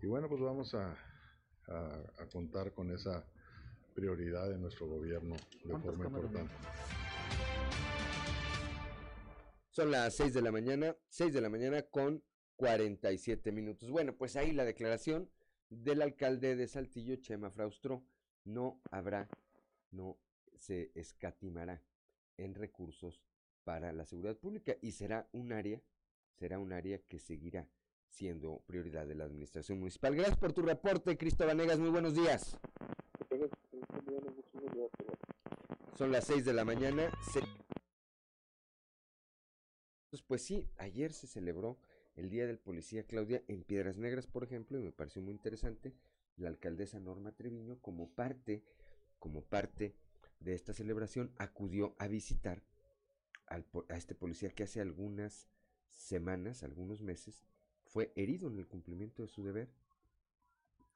[0.03, 0.93] Y bueno, pues vamos a,
[1.69, 3.25] a, a contar con esa
[3.95, 6.53] prioridad de nuestro gobierno de forma importante.
[9.71, 12.25] Son las 6 de la mañana, 6 de la mañana con
[12.57, 13.91] 47 minutos.
[13.91, 15.31] Bueno, pues ahí la declaración
[15.71, 18.05] del alcalde de Saltillo, Chema Fraustro,
[18.45, 19.29] no habrá,
[19.91, 20.19] no
[20.57, 21.83] se escatimará
[22.37, 23.21] en recursos
[23.65, 25.81] para la seguridad pública y será un área,
[26.35, 27.69] será un área que seguirá
[28.09, 30.15] siendo prioridad de la administración municipal.
[30.15, 32.59] Gracias por tu reporte, Cristóbal Negas, muy buenos días.
[35.97, 37.11] Son las 6 de la mañana.
[40.27, 41.79] Pues sí, ayer se celebró
[42.23, 45.93] el Día del Policía Claudia en Piedras Negras, por ejemplo, y me pareció muy interesante
[46.37, 48.63] la alcaldesa Norma Treviño como parte,
[49.19, 49.97] como parte
[50.41, 52.63] de esta celebración acudió a visitar
[53.47, 55.49] al, a este policía que hace algunas
[55.89, 57.43] semanas, algunos meses,
[57.85, 59.69] fue herido en el cumplimiento de su deber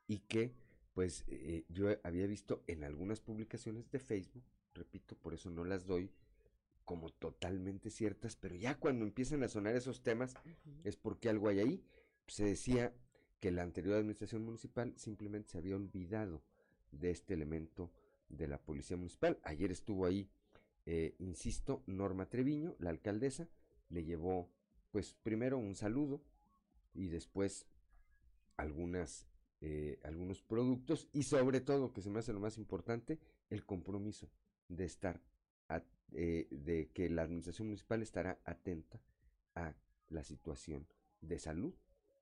[0.06, 0.54] y que
[0.94, 5.86] pues eh, yo había visto en algunas publicaciones de Facebook, repito, por eso no las
[5.86, 6.10] doy
[6.86, 10.34] como totalmente ciertas, pero ya cuando empiezan a sonar esos temas
[10.84, 11.84] es porque algo hay ahí.
[12.28, 12.94] Se decía
[13.40, 16.42] que la anterior administración municipal simplemente se había olvidado
[16.92, 17.92] de este elemento
[18.28, 19.38] de la policía municipal.
[19.42, 20.30] Ayer estuvo ahí,
[20.86, 23.48] eh, insisto, Norma Treviño, la alcaldesa,
[23.90, 24.48] le llevó
[24.92, 26.22] pues primero un saludo
[26.94, 27.66] y después
[28.56, 29.26] algunas,
[29.60, 33.18] eh, algunos productos y sobre todo, que se me hace lo más importante,
[33.50, 34.30] el compromiso
[34.68, 35.20] de estar
[35.68, 39.00] a, eh, de que la administración municipal estará atenta
[39.54, 39.74] a
[40.08, 40.86] la situación
[41.20, 41.74] de salud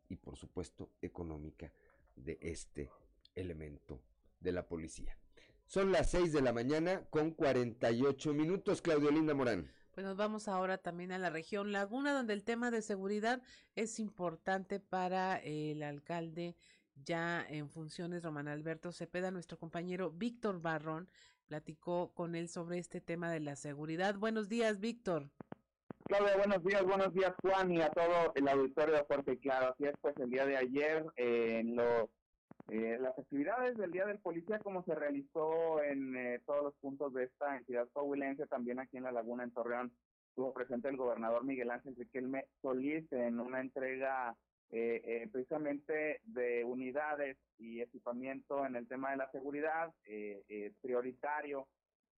[0.08, 1.72] y por supuesto económica
[2.16, 2.90] de este
[3.34, 4.00] elemento
[4.40, 5.16] de la policía.
[5.66, 9.70] Son las 6 de la mañana con 48 minutos, Claudio Linda Morán.
[9.92, 13.42] Pues nos vamos ahora también a la región Laguna, donde el tema de seguridad
[13.76, 16.56] es importante para el alcalde
[17.04, 21.08] ya en funciones, Román Alberto Cepeda, nuestro compañero Víctor Barrón,
[21.46, 24.16] platicó con él sobre este tema de la seguridad.
[24.16, 25.30] Buenos días, Víctor.
[26.04, 29.72] Claudia, buenos días, buenos días Juan y a todo el auditorio de Fuerte Claro.
[29.72, 32.10] Así es, pues el día de ayer eh, en lo,
[32.68, 37.14] eh, las actividades del Día del Policía como se realizó en eh, todos los puntos
[37.14, 39.92] de esta entidad coahuilense, también aquí en La Laguna, en Torreón,
[40.28, 44.36] estuvo presente el gobernador Miguel Ángel Riquelme Solís en una entrega
[44.70, 49.92] eh, precisamente de unidades y equipamiento en el tema de la seguridad
[50.80, 51.68] prioritario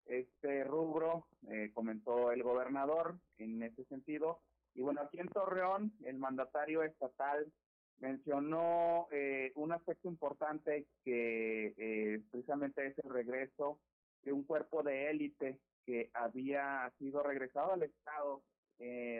[0.07, 4.41] este rubro, eh, comentó el gobernador en ese sentido.
[4.75, 7.53] Y bueno, aquí en Torreón, el mandatario estatal
[7.99, 13.81] mencionó eh, un aspecto importante que eh, precisamente es el regreso
[14.23, 18.43] de un cuerpo de élite que había sido regresado al Estado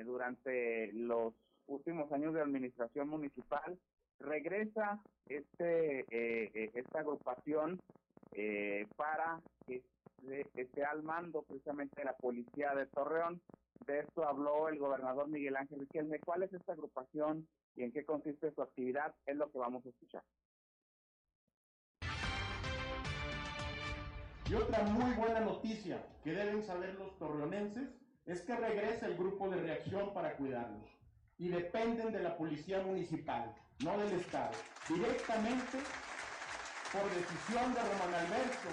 [0.05, 1.33] durante los
[1.67, 3.79] últimos años de administración municipal.
[4.19, 7.81] Regresa este esta agrupación
[8.97, 9.83] para que
[10.55, 13.41] esté al mando precisamente de la policía de Torreón.
[13.87, 16.19] De esto habló el gobernador Miguel Ángel Riquelme.
[16.21, 19.15] ¿Cuál es esta agrupación y en qué consiste su actividad?
[19.27, 20.23] Es lo que vamos a escuchar.
[24.49, 29.49] Y otra muy buena noticia que deben saber los torreonenses es que regresa el grupo
[29.51, 30.96] de reacción para cuidarlos.
[31.39, 34.53] Y dependen de la policía municipal, no del Estado.
[34.89, 35.79] Directamente,
[36.93, 38.69] por decisión de Román Alberto,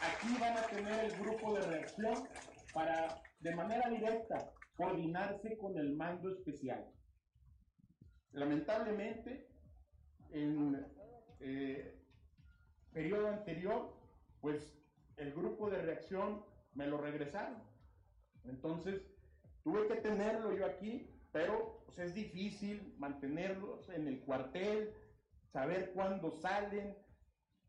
[0.00, 2.28] aquí van a tener el grupo de reacción
[2.72, 6.90] para, de manera directa, coordinarse con el mando especial.
[8.32, 9.48] Lamentablemente,
[10.30, 10.86] en
[11.40, 12.00] eh,
[12.92, 13.94] periodo anterior,
[14.40, 14.74] pues
[15.16, 17.62] el grupo de reacción me lo regresaron.
[18.44, 19.02] Entonces,
[19.62, 24.92] tuve que tenerlo yo aquí, pero es difícil mantenerlos en el cuartel,
[25.52, 26.96] saber cuándo salen,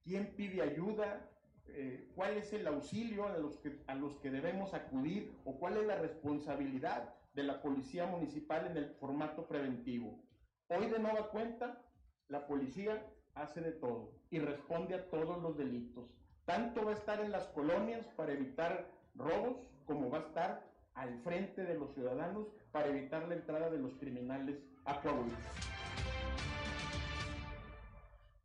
[0.04, 1.30] quién pide ayuda,
[1.68, 5.78] eh, cuál es el auxilio a los, que, a los que debemos acudir o cuál
[5.78, 10.22] es la responsabilidad de la policía municipal en el formato preventivo.
[10.68, 11.82] Hoy de nueva cuenta,
[12.28, 13.06] la policía
[13.36, 16.10] hace de todo y responde a todos los delitos.
[16.46, 21.22] Tanto va a estar en las colonias para evitar robos como va a estar al
[21.22, 25.38] frente de los ciudadanos para evitar la entrada de los criminales a Coahuila.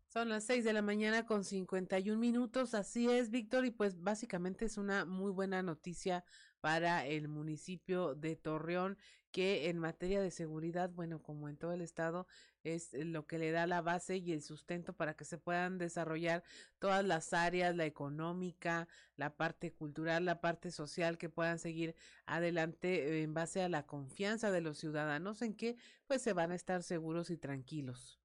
[0.09, 4.65] Son las 6 de la mañana con 51 minutos, así es, Víctor, y pues básicamente
[4.65, 6.25] es una muy buena noticia
[6.61, 8.97] para el municipio de Torreón,
[9.37, 12.27] que en materia de seguridad, bueno, como en todo el estado,
[12.65, 16.43] es lo que le da la base y el sustento para que se puedan desarrollar
[16.79, 23.23] todas las áreas, la económica, la parte cultural, la parte social, que puedan seguir adelante
[23.23, 25.77] en base a la confianza de los ciudadanos en que
[26.07, 28.19] pues se van a estar seguros y tranquilos.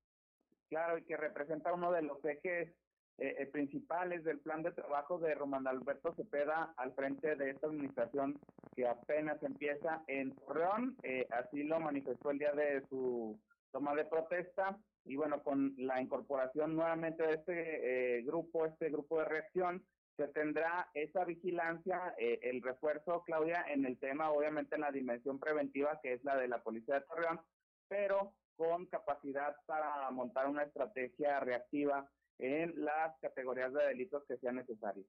[0.70, 2.74] Claro, y que representa uno de los ejes
[3.18, 7.68] eh, eh, principales del plan de trabajo de Román Alberto Cepeda al frente de esta
[7.68, 8.40] administración
[8.76, 13.40] que apenas empieza en Torreón, eh, así lo manifestó el día de su
[13.72, 14.78] toma de protesta.
[15.06, 19.84] Y bueno, con la incorporación nuevamente de este grupo, este grupo de reacción,
[20.18, 26.00] se tendrá esa vigilancia, el refuerzo, Claudia, en el tema, obviamente en la dimensión preventiva,
[26.04, 27.42] que es la de la Policía de Torreón,
[27.88, 32.08] pero con capacidad para montar una estrategia reactiva
[32.42, 35.06] en las categorías de delitos que sean necesarios.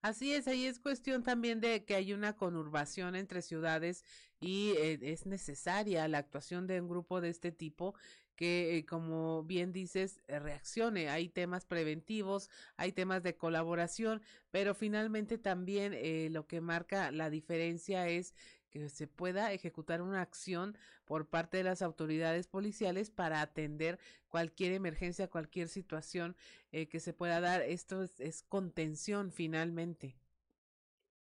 [0.00, 4.04] Así es, ahí es cuestión también de que hay una conurbación entre ciudades
[4.40, 7.94] y eh, es necesaria la actuación de un grupo de este tipo
[8.34, 11.08] que, eh, como bien dices, eh, reaccione.
[11.08, 15.94] Hay temas preventivos, hay temas de colaboración, pero finalmente también
[16.32, 18.34] lo que marca la diferencia es
[18.72, 23.98] que se pueda ejecutar una acción por parte de las autoridades policiales para atender
[24.28, 26.34] cualquier emergencia, cualquier situación
[26.72, 27.60] eh, que se pueda dar.
[27.60, 30.16] Esto es, contención finalmente.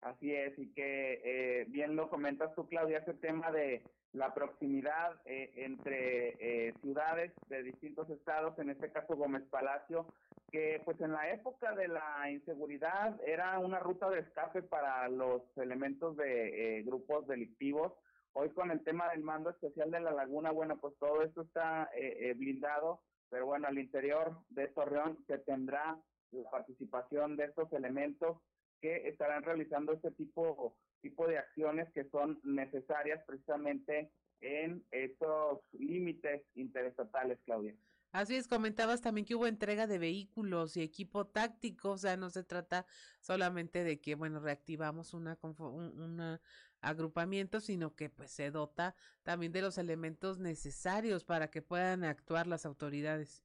[0.00, 3.82] Así es, y que eh, bien lo comentas tú, Claudia, ese tema de
[4.12, 10.06] la proximidad eh, entre ciudades de distintos estados, en este caso Gómez Palacio,
[10.50, 15.42] que pues en la época de la inseguridad era una ruta de escape para los
[15.56, 17.92] elementos de grupos delictivos.
[18.40, 21.90] Hoy con el tema del mando especial de la laguna, bueno, pues todo esto está
[21.92, 25.98] eh, eh, blindado, pero bueno, al interior de Torreón se tendrá
[26.30, 28.36] la participación de estos elementos
[28.80, 34.10] que estarán realizando este tipo, tipo de acciones que son necesarias precisamente
[34.40, 37.74] en estos límites interestatales, Claudia.
[38.12, 42.30] Así es, comentabas también que hubo entrega de vehículos y equipo táctico, o sea, no
[42.30, 42.86] se trata
[43.20, 46.40] solamente de que, bueno, reactivamos una, una
[46.80, 52.46] agrupamiento, sino que pues se dota también de los elementos necesarios para que puedan actuar
[52.46, 53.44] las autoridades.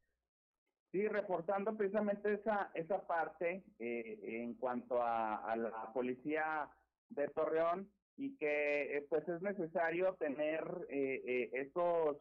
[0.93, 6.69] Sí, reportando precisamente esa, esa parte eh, en cuanto a, la policía
[7.09, 12.17] de Torreón y que eh, pues es necesario tener eh, esos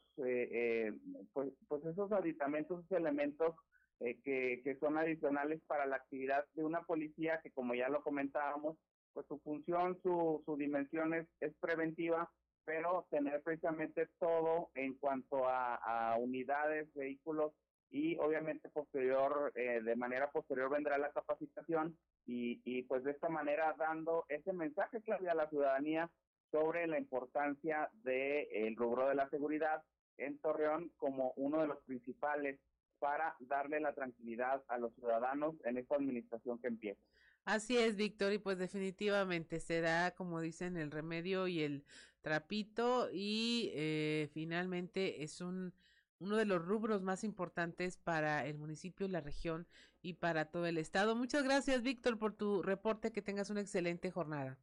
[1.35, 3.55] pues, pues, esos aditamentos, esos elementos
[4.01, 8.79] que, que son adicionales para la actividad de una policía que como ya lo comentábamos
[9.13, 12.31] pues su función, su, su dimensión es, preventiva,
[12.65, 17.53] pero tener precisamente todo en cuanto a, unidades, vehículos
[17.93, 23.29] y obviamente posterior, eh, de manera posterior vendrá la capacitación y, y pues de esta
[23.29, 26.11] manera dando ese mensaje clave a la ciudadanía
[26.51, 29.83] sobre la importancia del el rubro de la seguridad
[30.17, 32.59] en Torreón como uno de los principales
[32.99, 37.01] para darle la tranquilidad a los ciudadanos en esta administración que empieza.
[37.45, 41.85] Así es, Víctor, y pues definitivamente será, como dicen, el remedio y el
[42.21, 45.75] trapito y eh, finalmente es un
[46.23, 49.67] uno de los rubros más importantes para el municipio, la región
[50.01, 51.17] y para todo el estado.
[51.17, 53.13] Muchas gracias, Víctor, por tu reporte.
[53.13, 54.59] Que tengas una excelente jornada.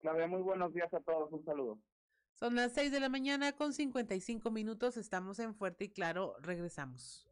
[0.00, 1.32] Claudia, muy buenos días a todos.
[1.32, 1.78] Un saludo.
[2.34, 4.96] Son las seis de la mañana con cincuenta y cinco minutos.
[4.96, 6.34] Estamos en Fuerte y Claro.
[6.40, 7.26] Regresamos.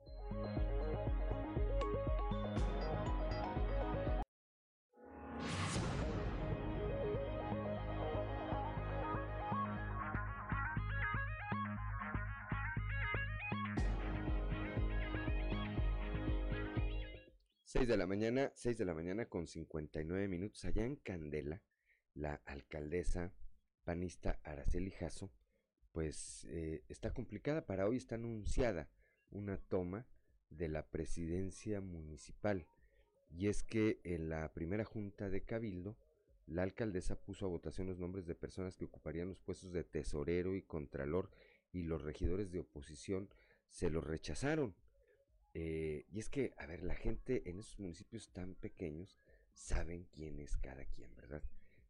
[17.76, 20.64] 6 de la mañana, 6 de la mañana con 59 minutos.
[20.64, 21.60] Allá en Candela,
[22.14, 23.34] la alcaldesa
[23.82, 25.32] panista Araceli Jasso,
[25.90, 27.66] pues eh, está complicada.
[27.66, 28.88] Para hoy está anunciada
[29.32, 30.06] una toma
[30.50, 32.68] de la presidencia municipal.
[33.28, 35.96] Y es que en la primera junta de Cabildo,
[36.46, 40.54] la alcaldesa puso a votación los nombres de personas que ocuparían los puestos de tesorero
[40.54, 41.28] y contralor
[41.72, 43.30] y los regidores de oposición
[43.66, 44.76] se los rechazaron.
[45.54, 49.16] Eh, y es que, a ver, la gente en esos municipios tan pequeños
[49.54, 51.42] saben quién es cada quien, ¿verdad?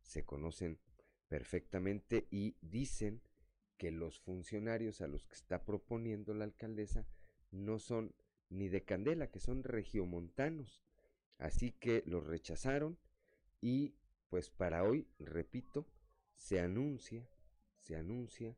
[0.02, 0.78] Se conocen
[1.28, 3.22] perfectamente y dicen
[3.78, 7.06] que los funcionarios a los que está proponiendo la alcaldesa
[7.50, 8.14] no son
[8.50, 10.82] ni de Candela, que son regiomontanos.
[11.38, 12.98] Así que los rechazaron
[13.60, 13.94] y
[14.28, 15.86] pues para hoy, repito,
[16.34, 17.26] se anuncia,
[17.78, 18.56] se anuncia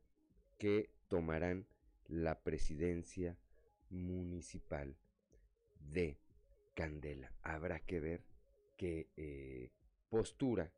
[0.57, 1.67] que tomarán
[2.07, 3.37] la presidencia
[3.89, 4.95] municipal
[5.79, 6.17] de
[6.73, 7.31] Candela.
[7.41, 8.23] Habrá que ver
[8.77, 9.71] qué eh,
[10.09, 10.71] postura,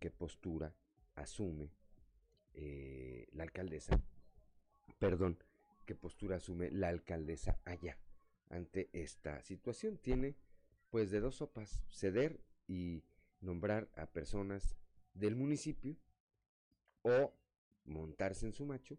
[0.00, 0.74] qué postura
[1.14, 1.70] asume
[2.54, 4.00] eh, la alcaldesa
[4.98, 5.36] perdón,
[5.84, 7.98] qué postura asume la alcaldesa allá
[8.48, 9.98] ante esta situación.
[9.98, 10.34] Tiene
[10.90, 13.02] pues de dos sopas, ceder y
[13.42, 14.76] nombrar a personas
[15.12, 15.96] del municipio
[17.02, 17.34] o
[17.84, 18.96] montarse en su macho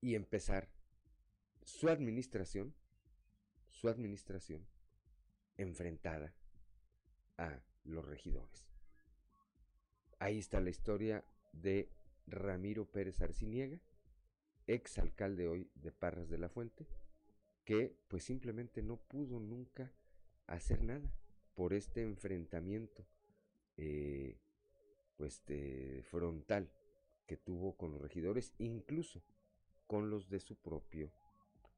[0.00, 0.68] y empezar
[1.64, 2.74] su administración,
[3.68, 4.66] su administración
[5.56, 6.34] enfrentada
[7.38, 8.68] a los regidores.
[10.18, 11.88] Ahí está la historia de
[12.26, 13.78] Ramiro Pérez Arciniega,
[14.66, 16.86] ex alcalde hoy de Parras de la Fuente,
[17.64, 19.92] que pues simplemente no pudo nunca
[20.46, 21.12] hacer nada
[21.54, 23.06] por este enfrentamiento
[23.76, 24.38] eh,
[25.16, 26.70] pues de frontal
[27.26, 29.22] que tuvo con los regidores, incluso
[29.86, 31.12] con los de su propio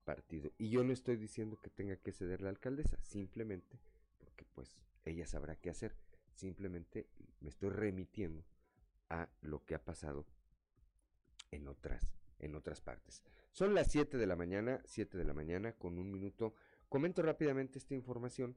[0.04, 0.52] partido.
[0.58, 3.80] Y yo no estoy diciendo que tenga que ceder la alcaldesa, simplemente
[4.18, 5.94] porque pues ella sabrá qué hacer.
[6.34, 7.08] Simplemente
[7.40, 8.44] me estoy remitiendo
[9.08, 10.26] a lo que ha pasado
[11.50, 13.22] en otras en otras partes.
[13.52, 16.54] Son las 7 de la mañana, 7 de la mañana con un minuto.
[16.88, 18.56] Comento rápidamente esta información.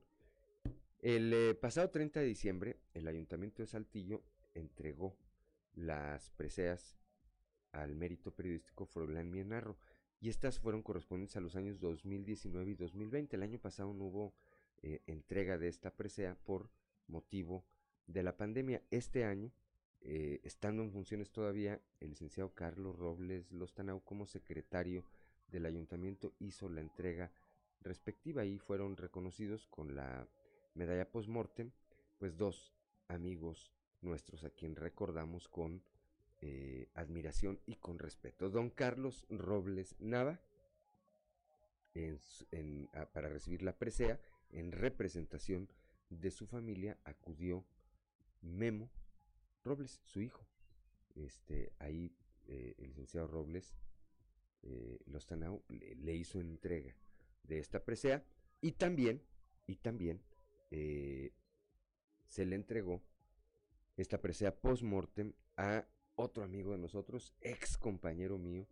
[0.99, 4.23] El eh, pasado 30 de diciembre, el Ayuntamiento de Saltillo
[4.55, 5.15] entregó
[5.75, 6.97] las preseas
[7.71, 9.77] al mérito periodístico Froilán Mienarro
[10.19, 13.35] y estas fueron correspondientes a los años 2019 y 2020.
[13.35, 14.33] El año pasado no hubo
[14.81, 16.69] eh, entrega de esta presea por
[17.07, 17.63] motivo
[18.07, 18.81] de la pandemia.
[18.89, 19.51] Este año,
[20.01, 25.05] eh, estando en funciones todavía, el licenciado Carlos Robles Lostanau como secretario
[25.49, 27.31] del ayuntamiento hizo la entrega
[27.81, 30.27] respectiva y fueron reconocidos con la
[30.73, 31.71] medalla post-mortem,
[32.17, 32.73] pues dos
[33.07, 35.81] amigos nuestros a quien recordamos con
[36.41, 38.49] eh, admiración y con respeto.
[38.49, 40.39] Don Carlos Robles Nava,
[43.13, 44.19] para recibir la presea,
[44.51, 45.67] en representación
[46.09, 47.65] de su familia, acudió
[48.41, 48.89] Memo
[49.63, 50.45] Robles, su hijo.
[51.15, 52.15] Este, ahí
[52.47, 53.73] eh, el licenciado Robles
[54.63, 54.99] eh,
[55.69, 56.95] le, le, hizo entrega
[57.43, 58.23] de esta presea
[58.61, 59.21] y también,
[59.65, 60.21] y también
[60.71, 61.33] eh,
[62.27, 63.01] se le entregó
[63.97, 65.85] esta presea post-mortem a
[66.17, 68.67] otro amigo de nosotros, ex compañero mío,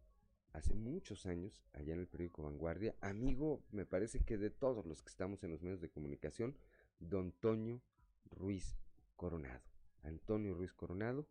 [0.51, 5.03] hace muchos años, allá en el periódico Vanguardia, amigo, me parece que de todos los
[5.03, 6.57] que estamos en los medios de comunicación,
[6.99, 7.81] don Toño
[8.25, 8.77] Ruiz
[9.15, 9.61] Coronado.
[10.01, 11.27] Antonio Ruiz Coronado,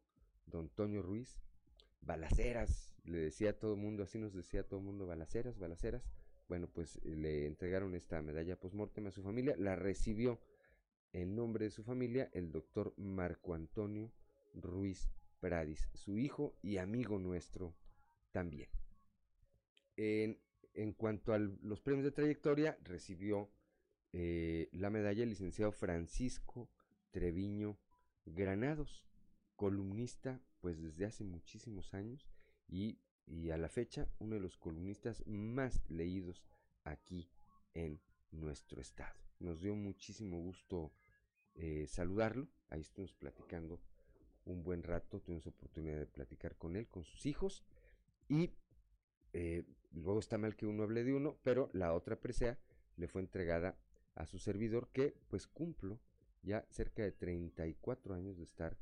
[0.46, 1.40] don Toño Ruiz,
[2.00, 6.08] balaceras, le decía a todo el mundo, así nos decía todo el mundo, balaceras, balaceras.
[6.48, 10.40] Bueno, pues le entregaron esta medalla post-mortem a su familia, la recibió
[11.12, 14.12] en nombre de su familia el doctor Marco Antonio
[14.52, 15.10] Ruiz
[15.40, 17.74] Pradis, su hijo y amigo nuestro
[18.32, 18.68] también.
[19.96, 20.38] En,
[20.96, 23.50] cuanto a los premios de trayectoria, recibió
[24.12, 26.68] eh, la medalla el licenciado Francisco
[27.10, 27.78] Treviño
[28.24, 29.06] Granados,
[29.54, 32.26] columnista pues desde hace muchísimos años
[32.66, 36.44] y, y a la fecha uno de los columnistas más leídos
[36.84, 37.28] aquí
[37.74, 39.20] en nuestro estado.
[39.38, 40.92] Nos dio muchísimo gusto
[41.54, 42.48] eh, saludarlo.
[42.68, 43.80] Ahí estuvimos platicando
[44.44, 47.64] un buen rato, tuvimos oportunidad de platicar con él, con sus hijos.
[48.28, 48.50] Y
[49.32, 52.58] eh, luego está mal que uno hable de uno, pero la otra presea
[52.96, 53.78] le fue entregada
[54.14, 56.00] a su servidor que pues cumplo
[56.42, 58.78] ya cerca de 34 años de estar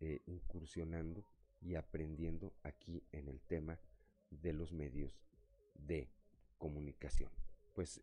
[0.00, 1.24] eh, incursionando
[1.60, 3.80] y aprendiendo aquí en el tema
[4.30, 5.18] de los medios
[5.74, 6.10] de
[6.58, 7.30] comunicación.
[7.74, 8.02] Pues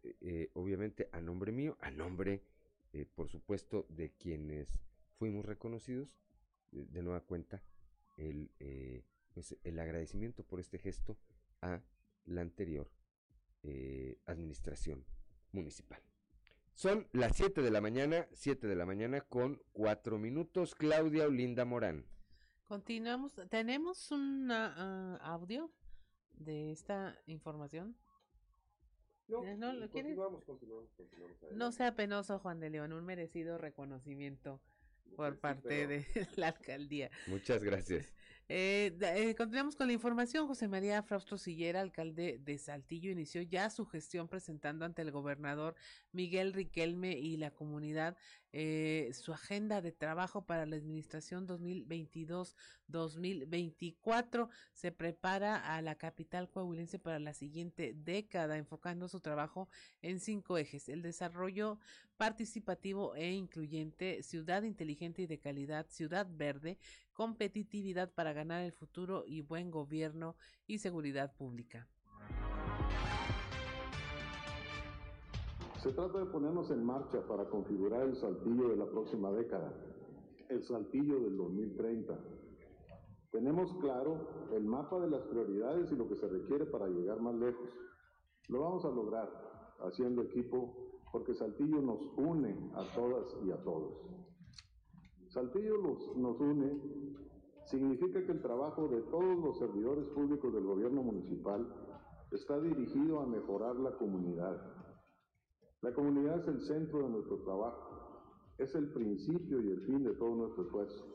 [0.54, 2.44] obviamente a nombre mío, a nombre
[2.94, 4.80] eh, por supuesto, de quienes
[5.18, 6.16] fuimos reconocidos,
[6.74, 7.64] de nueva cuenta,
[8.18, 9.04] el, eh,
[9.34, 11.18] pues, el agradecimiento por este gesto
[11.62, 11.82] a
[12.26, 12.92] la anterior
[13.64, 15.06] eh, administración
[15.52, 16.02] municipal.
[16.74, 20.74] Son las 7 de la mañana, 7 de la mañana con 4 minutos.
[20.76, 22.06] Claudia Olinda Morán.
[22.64, 25.72] Continuamos, tenemos un uh, audio
[26.34, 27.96] de esta información.
[29.28, 34.60] No, ¿No lo continuamos, continuamos, continuamos, No sea penoso, Juan de León, un merecido reconocimiento
[35.16, 36.06] por parte de
[36.36, 37.10] la alcaldía.
[37.28, 38.14] Muchas gracias.
[38.50, 40.48] Eh, eh, continuamos con la información.
[40.48, 45.76] José María Frausto Sillera, alcalde de Saltillo, inició ya su gestión presentando ante el gobernador
[46.12, 48.18] Miguel Riquelme y la comunidad
[48.56, 54.48] eh, su agenda de trabajo para la administración 2022-2024.
[54.74, 59.70] Se prepara a la capital coahuilense para la siguiente década, enfocando su trabajo
[60.04, 60.88] en cinco ejes.
[60.88, 61.80] El desarrollo
[62.16, 66.78] participativo e incluyente, ciudad inteligente y de calidad, ciudad verde,
[67.14, 70.36] competitividad para ganar el futuro y buen gobierno
[70.68, 71.90] y seguridad pública.
[75.84, 79.74] Se trata de ponernos en marcha para configurar el saltillo de la próxima década,
[80.48, 82.18] el saltillo del 2030.
[83.32, 87.36] Tenemos claro el mapa de las prioridades y lo que se requiere para llegar más
[87.36, 87.68] lejos.
[88.48, 89.30] Lo vamos a lograr
[89.82, 90.74] haciendo equipo
[91.12, 93.92] porque Saltillo nos une a todas y a todos.
[95.28, 95.80] Saltillo
[96.16, 96.80] nos une
[97.66, 101.68] significa que el trabajo de todos los servidores públicos del gobierno municipal
[102.32, 104.73] está dirigido a mejorar la comunidad.
[105.84, 108.24] La comunidad es el centro de nuestro trabajo,
[108.58, 111.06] es el principio y el fin de todo nuestro esfuerzo.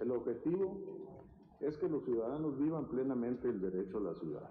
[0.00, 4.50] El objetivo es que los ciudadanos vivan plenamente el derecho a la ciudad.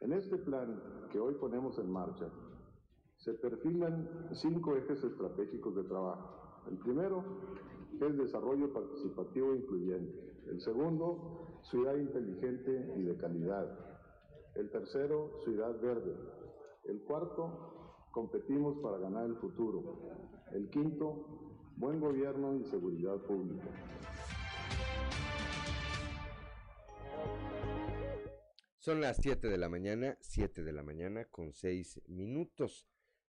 [0.00, 0.82] En este plan
[1.12, 2.28] que hoy ponemos en marcha,
[3.18, 6.64] se perfilan cinco ejes estratégicos de trabajo.
[6.68, 7.22] El primero
[8.00, 10.42] es desarrollo participativo e incluyente.
[10.48, 13.68] El segundo, ciudad inteligente y de calidad.
[14.56, 16.16] El tercero, ciudad verde.
[16.82, 17.71] El cuarto,
[18.12, 19.98] competimos para ganar el futuro.
[20.52, 21.26] El quinto,
[21.76, 23.66] buen gobierno y seguridad pública.
[28.78, 32.86] Son las 7 de la mañana, 7 de la mañana con 6 minutos.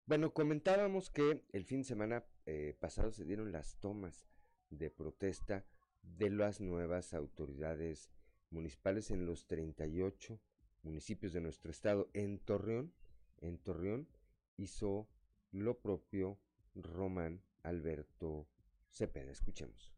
[0.07, 4.27] Bueno, comentábamos que el fin de semana eh, pasado se dieron las tomas
[4.71, 5.65] de protesta
[6.03, 8.11] de las nuevas autoridades
[8.51, 10.41] municipales en los 38
[10.83, 12.11] municipios de nuestro estado.
[12.15, 12.93] En Torreón,
[13.41, 14.09] en Torreón
[14.63, 15.09] hizo
[15.51, 16.39] lo propio
[16.75, 18.49] Román Alberto
[18.89, 19.33] Cepeda.
[19.33, 19.93] Escuchemos.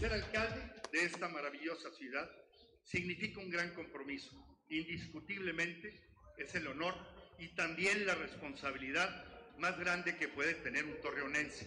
[0.00, 0.60] ser alcalde
[0.92, 2.30] de esta maravillosa ciudad
[2.82, 4.30] significa un gran compromiso.
[4.68, 6.02] Indiscutiblemente
[6.36, 6.94] es el honor
[7.38, 9.24] y también la responsabilidad
[9.58, 11.66] más grande que puede tener un torreonense.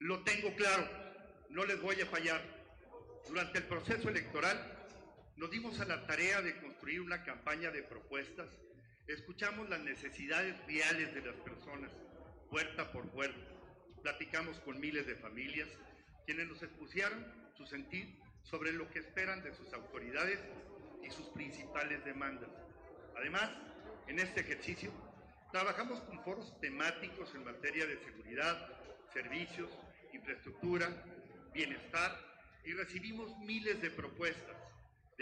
[0.00, 0.86] Lo tengo claro,
[1.48, 2.42] no les voy a fallar.
[3.26, 4.81] Durante el proceso electoral
[5.36, 8.48] nos dimos a la tarea de construir una campaña de propuestas,
[9.06, 11.90] escuchamos las necesidades reales de las personas,
[12.50, 13.40] puerta por puerta,
[14.02, 15.68] platicamos con miles de familias,
[16.26, 17.24] quienes nos expusieron
[17.56, 20.38] su sentir sobre lo que esperan de sus autoridades
[21.02, 22.50] y sus principales demandas.
[23.16, 23.50] Además,
[24.08, 24.92] en este ejercicio
[25.52, 28.56] Trabajamos con foros temáticos en materia de seguridad,
[29.12, 29.68] servicios,
[30.14, 30.88] infraestructura,
[31.52, 32.18] bienestar
[32.64, 34.56] y recibimos miles de propuestas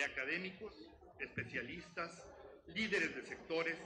[0.01, 0.73] de académicos,
[1.19, 2.25] especialistas,
[2.69, 3.77] líderes de sectores,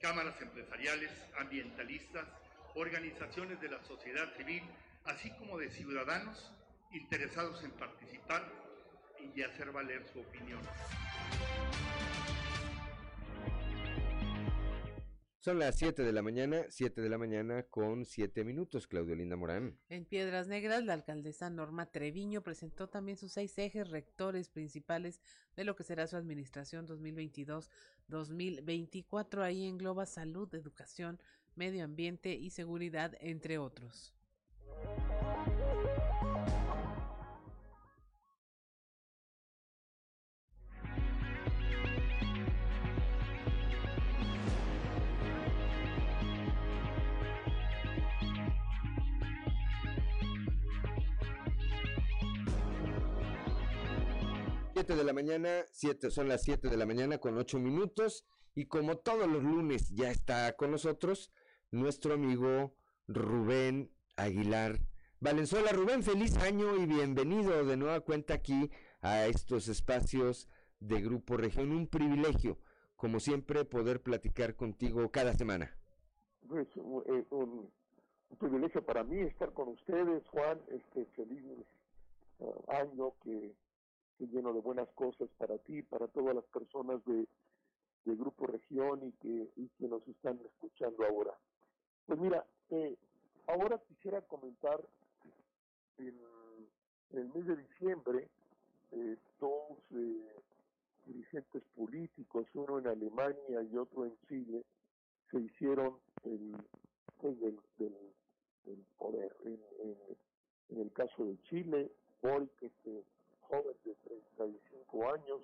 [0.00, 1.08] cámaras empresariales,
[1.38, 2.26] ambientalistas,
[2.74, 4.64] organizaciones de la sociedad civil,
[5.04, 6.50] así como de ciudadanos
[6.90, 8.42] interesados en participar
[9.36, 10.60] y hacer valer su opinión.
[15.44, 19.34] Son las 7 de la mañana, 7 de la mañana con 7 minutos, Claudio Linda
[19.34, 19.76] Morán.
[19.88, 25.20] En Piedras Negras, la alcaldesa Norma Treviño presentó también sus seis ejes rectores principales
[25.56, 29.42] de lo que será su administración 2022-2024.
[29.42, 31.18] Ahí engloba salud, educación,
[31.56, 34.14] medio ambiente y seguridad, entre otros.
[54.74, 58.96] De la mañana, siete, son las 7 de la mañana con 8 minutos y como
[58.96, 61.30] todos los lunes ya está con nosotros
[61.70, 62.74] nuestro amigo
[63.06, 64.80] Rubén Aguilar
[65.20, 65.72] Valenzuela.
[65.72, 68.70] Rubén, feliz año y bienvenido de nueva cuenta aquí
[69.02, 70.48] a estos espacios
[70.80, 71.70] de Grupo Región.
[71.70, 72.58] Un privilegio,
[72.96, 75.76] como siempre, poder platicar contigo cada semana.
[76.48, 77.70] Pues eh, un,
[78.38, 80.58] privilegio para mí estar con ustedes, Juan.
[80.68, 81.44] Este feliz
[82.38, 83.54] uh, año que
[84.18, 87.26] lleno de buenas cosas para ti, para todas las personas de,
[88.04, 89.48] Grupo Región y que,
[89.78, 91.32] que nos están escuchando ahora.
[92.06, 92.96] Pues mira, eh,
[93.46, 94.80] ahora quisiera comentar
[95.98, 96.18] en,
[97.12, 98.28] el mes de diciembre
[98.92, 100.34] eh, dos eh,
[101.06, 104.64] dirigentes políticos, uno en Alemania y otro en Chile,
[105.30, 106.56] se hicieron el,
[107.20, 107.58] pues del,
[108.98, 109.36] poder.
[109.44, 109.58] En,
[110.78, 111.92] el caso de Chile,
[112.22, 113.04] Boric, este,
[113.52, 115.42] joven de 35 años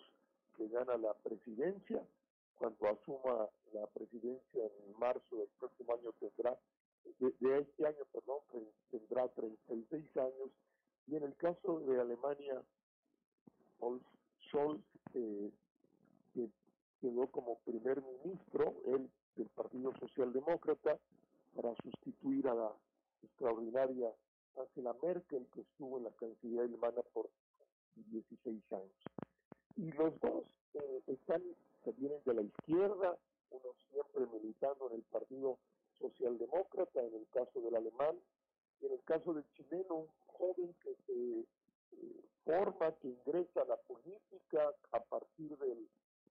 [0.56, 2.02] que gana la presidencia.
[2.58, 6.58] Cuando asuma la presidencia en marzo del próximo año tendrá,
[7.20, 8.38] de, este año, perdón,
[8.90, 10.50] tendrá 36 años.
[11.06, 12.62] Y en el caso de Alemania,
[14.48, 14.82] Scholz,
[15.14, 15.50] eh,
[16.34, 16.48] que
[17.00, 20.98] quedó como primer ministro, él del Partido Socialdemócrata,
[21.54, 22.72] para sustituir a la
[23.22, 24.12] extraordinaria
[24.56, 27.30] Angela Merkel, que estuvo en la Cancillería alemana por
[28.10, 28.92] 16 años.
[29.76, 30.44] Y los dos
[30.74, 31.42] eh, están,
[31.84, 33.16] se vienen de la izquierda,
[33.50, 35.58] uno siempre militando en el Partido
[35.98, 38.16] Socialdemócrata, en el caso del alemán,
[38.80, 43.64] Y en el caso del chileno, un joven que se eh, forma, que ingresa a
[43.64, 45.88] la política a partir del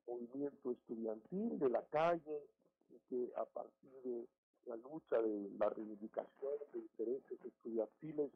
[0.07, 2.41] movimiento estudiantil, de la calle,
[2.89, 4.27] y que a partir de
[4.65, 8.31] la lucha de la reivindicación de intereses estudiantiles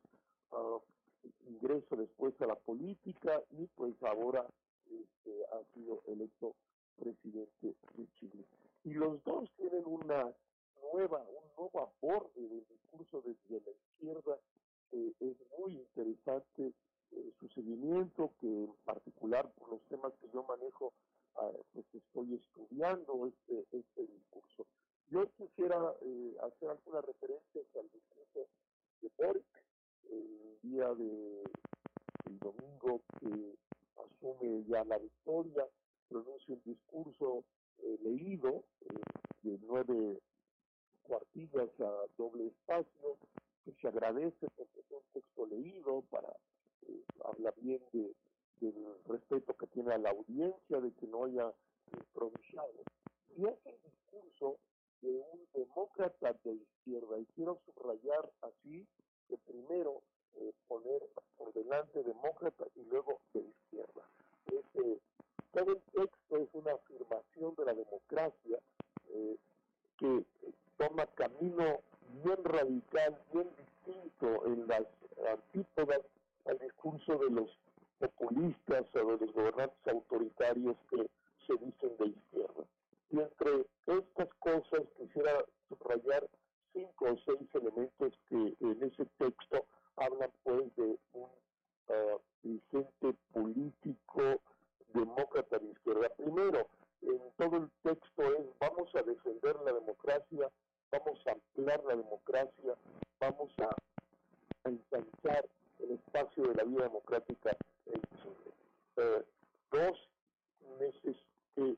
[0.52, 0.80] uh,
[1.48, 4.46] ingreso después a la política y pues ahora
[4.86, 6.56] este, ha sido electo
[6.98, 8.46] presidente de Chile.
[8.84, 10.34] Y los dos tienen una
[10.94, 14.40] nueva, un nuevo aporte del discurso desde la izquierda.
[14.92, 16.74] Eh, es muy interesante
[17.12, 20.94] eh, su seguimiento, que en particular por los temas que yo manejo,
[21.36, 24.66] ah, pues estoy estudiando este, este discurso.
[25.10, 28.48] Yo quisiera eh, hacer algunas referencias al discurso
[29.02, 29.46] de Boric
[30.10, 31.43] el día de
[32.26, 33.56] el domingo que
[33.97, 35.68] asume ya la victoria,
[36.08, 37.43] pronuncia un discurso
[37.80, 39.02] eh, leído eh,
[39.43, 40.22] de nueve
[41.04, 43.18] cuartillas a doble espacio,
[43.66, 46.30] que se agradece porque es un texto leído para
[46.88, 48.16] eh, hablar bien de,
[48.60, 51.54] del respeto que tiene a la audiencia, de que no haya
[51.93, 52.74] improvisado.
[53.36, 54.58] Y es el discurso
[55.02, 58.88] de un demócrata de izquierda, y quiero subrayar así
[59.28, 60.02] que primero
[60.36, 61.02] eh, poner
[61.38, 64.04] por delante demócrata y luego de izquierda.
[64.46, 65.00] Este,
[65.52, 68.60] todo el texto es una afirmación de la democracia
[69.10, 69.38] eh,
[69.98, 70.26] que
[70.78, 71.80] toma camino
[72.24, 74.88] bien radical, bien distinto en las
[75.30, 76.02] antípodas
[76.46, 77.50] al discurso de los
[78.00, 81.08] populistas o de los gobernantes autoritarios que
[81.46, 82.64] se dicen de izquierda.
[83.12, 86.28] Y entre estas cosas quisiera subrayar
[86.74, 89.66] cinco o seis elementos que en ese texto
[89.98, 91.30] hablan pues de un
[91.88, 94.42] uh, dirigente político
[94.94, 96.10] demócrata de izquierda.
[96.18, 96.68] Primero,
[97.02, 100.52] en todo el texto es vamos a defender la democracia,
[100.92, 102.76] vamos a ampliar la democracia,
[103.20, 103.70] vamos a,
[104.64, 105.50] ensanchar
[105.80, 107.58] el espacio de la vida democrática
[107.88, 108.54] en Chile.
[108.98, 109.24] Uh,
[109.76, 110.10] dos
[110.80, 111.18] meses
[111.56, 111.76] que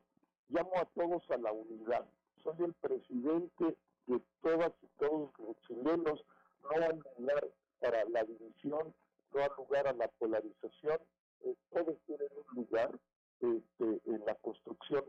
[0.50, 2.06] llamo a todos a la unidad.
[2.44, 3.78] Soy el presidente
[4.08, 6.24] de todas y todos los chilenos,
[6.64, 7.50] no hay lugar
[7.80, 8.94] para la división,
[9.34, 11.00] no hay lugar a la polarización,
[11.42, 13.00] eh, todos tienen un lugar
[13.42, 15.04] este, en la construcción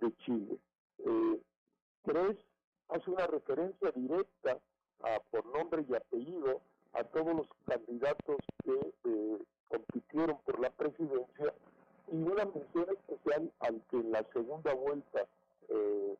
[0.00, 0.58] de Chile.
[0.98, 1.40] Eh,
[2.04, 2.36] tres,
[2.88, 4.58] hace una referencia directa
[5.02, 6.60] a, por nombre y apellido
[6.92, 9.38] a todos los candidatos que eh,
[9.68, 11.52] compitieron por la presidencia
[12.10, 15.26] y una mención especial al que en la segunda vuelta
[15.68, 16.16] eh,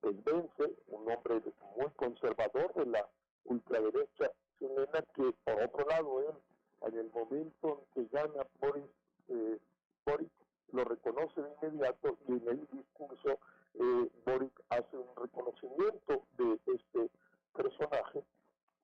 [0.00, 1.42] pues vence, un hombre
[1.76, 3.08] muy conservador de la
[3.44, 6.34] ultraderecha chilena, que por otro lado él,
[6.82, 8.84] en el momento en que gana Boris,
[9.28, 9.58] eh,
[10.04, 10.30] Boris
[10.72, 13.38] lo reconoce de inmediato y en el discurso
[13.74, 17.10] eh, Boric hace un reconocimiento de este
[17.54, 18.22] personaje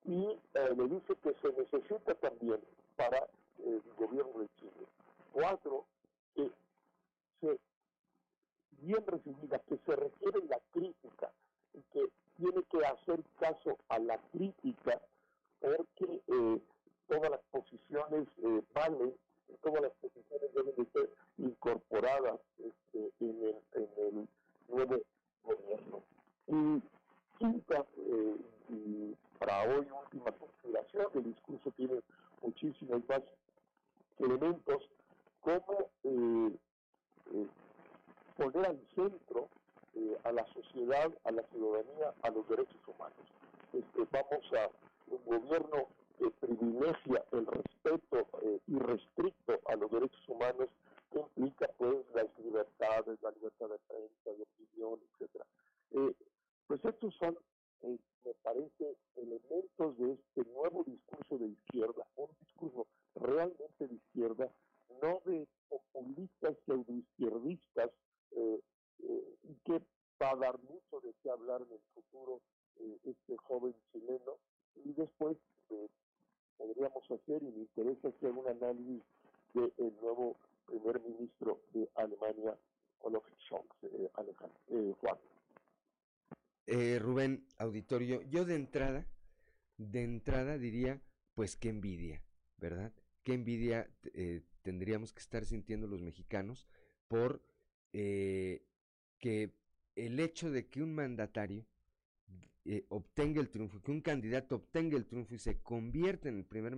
[0.05, 2.59] y eh, le dice que se necesita también
[2.95, 3.27] para
[3.59, 4.87] el gobierno de Chile.
[5.33, 5.85] Cuatro,
[6.35, 6.49] que
[7.41, 7.59] se
[8.81, 11.31] bien recibida, que se requiere la crítica
[11.73, 15.01] y que tiene que hacer caso a la crítica
[15.59, 16.61] porque eh,
[17.07, 19.13] todas las posiciones eh, valen
[19.61, 24.27] todas las posiciones deben de ser incorporadas este, en, el, en, el,
[24.67, 25.01] nuevo
[25.43, 26.03] gobierno.
[26.47, 26.81] Y
[27.39, 28.35] quinta, eh,
[28.69, 32.01] y para hoy última consideración, el discurso tiene
[32.41, 33.21] muchísimos más
[34.19, 34.89] elementos,
[35.41, 35.89] como
[38.37, 39.49] poner al centro
[39.95, 43.17] eh, a la sociedad, a la ciudadanía, a los derechos humanos.
[43.73, 44.69] Este, vamos a
[45.07, 50.69] un gobierno que privilegia el respeto eh, irrestricto a los derechos humanos
[51.11, 55.45] que implica pues las libertades, la libertad de prensa, de opinión, etcétera.
[55.91, 56.13] Eh,
[56.67, 57.37] pues estos son,
[57.83, 64.49] eh, me parece, elementos de este nuevo discurso de izquierda, un discurso realmente de izquierda,
[65.01, 67.91] no de populistas pseudoizquierdistas
[68.31, 68.59] eh,
[68.99, 69.81] eh, que
[70.21, 72.41] va a dar mucho de qué hablar en el futuro
[72.79, 74.37] eh, este joven chileno.
[74.83, 75.37] Y después
[75.69, 75.87] eh,
[76.57, 79.03] podríamos hacer, y me interesa hacer un análisis
[79.53, 82.57] del de nuevo primer ministro de Alemania,
[82.99, 83.69] Olaf Scholz,
[84.15, 84.59] Alejandro,
[84.99, 85.17] Juan.
[86.99, 89.07] Rubén, auditorio, yo de entrada,
[89.77, 91.01] de entrada diría,
[91.33, 92.21] pues qué envidia,
[92.57, 92.91] ¿verdad?
[93.23, 93.89] Qué envidia
[94.63, 96.67] tendríamos que estar sintiendo los mexicanos
[97.07, 97.41] por
[97.93, 98.63] eh,
[99.19, 99.51] que
[99.95, 101.65] el hecho de que un mandatario
[102.65, 106.45] eh, obtenga el triunfo, que un candidato obtenga el triunfo y se convierta en el
[106.45, 106.75] primer,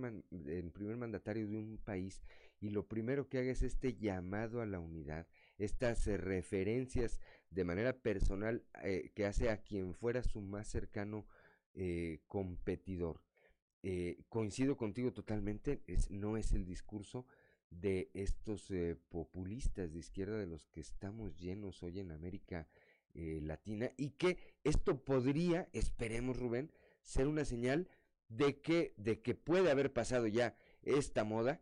[0.72, 2.22] primer mandatario de un país
[2.60, 5.26] y lo primero que haga es este llamado a la unidad,
[5.58, 11.26] estas referencias de manera personal eh, que hace a quien fuera su más cercano
[12.26, 13.22] competidor.
[14.28, 17.26] coincido contigo totalmente, no es el discurso
[17.70, 22.68] de estos eh, populistas de izquierda de los que estamos llenos hoy en América
[23.14, 27.88] eh, Latina y que esto podría, esperemos Rubén, ser una señal
[28.28, 31.60] de que, de que puede haber pasado ya esta moda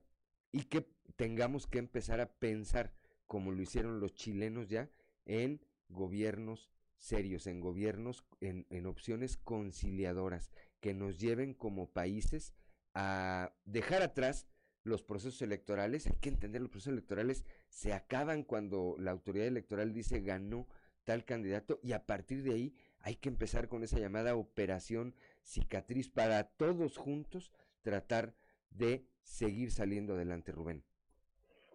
[0.52, 0.86] y que
[1.16, 2.92] tengamos que empezar a pensar
[3.26, 4.90] como lo hicieron los chilenos ya
[5.26, 10.50] en gobiernos serios, en gobiernos, en, en opciones conciliadoras
[10.80, 12.54] que nos lleven como países
[12.94, 14.46] a dejar atrás
[14.88, 16.06] los procesos electorales.
[16.06, 20.66] Hay que entender, los procesos electorales se acaban cuando la autoridad electoral dice ganó
[21.04, 26.10] tal candidato y a partir de ahí hay que empezar con esa llamada operación cicatriz
[26.10, 28.34] para todos juntos tratar
[28.70, 30.84] de seguir saliendo adelante, Rubén.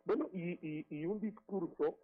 [0.05, 1.97] Bueno, y, y, un discurso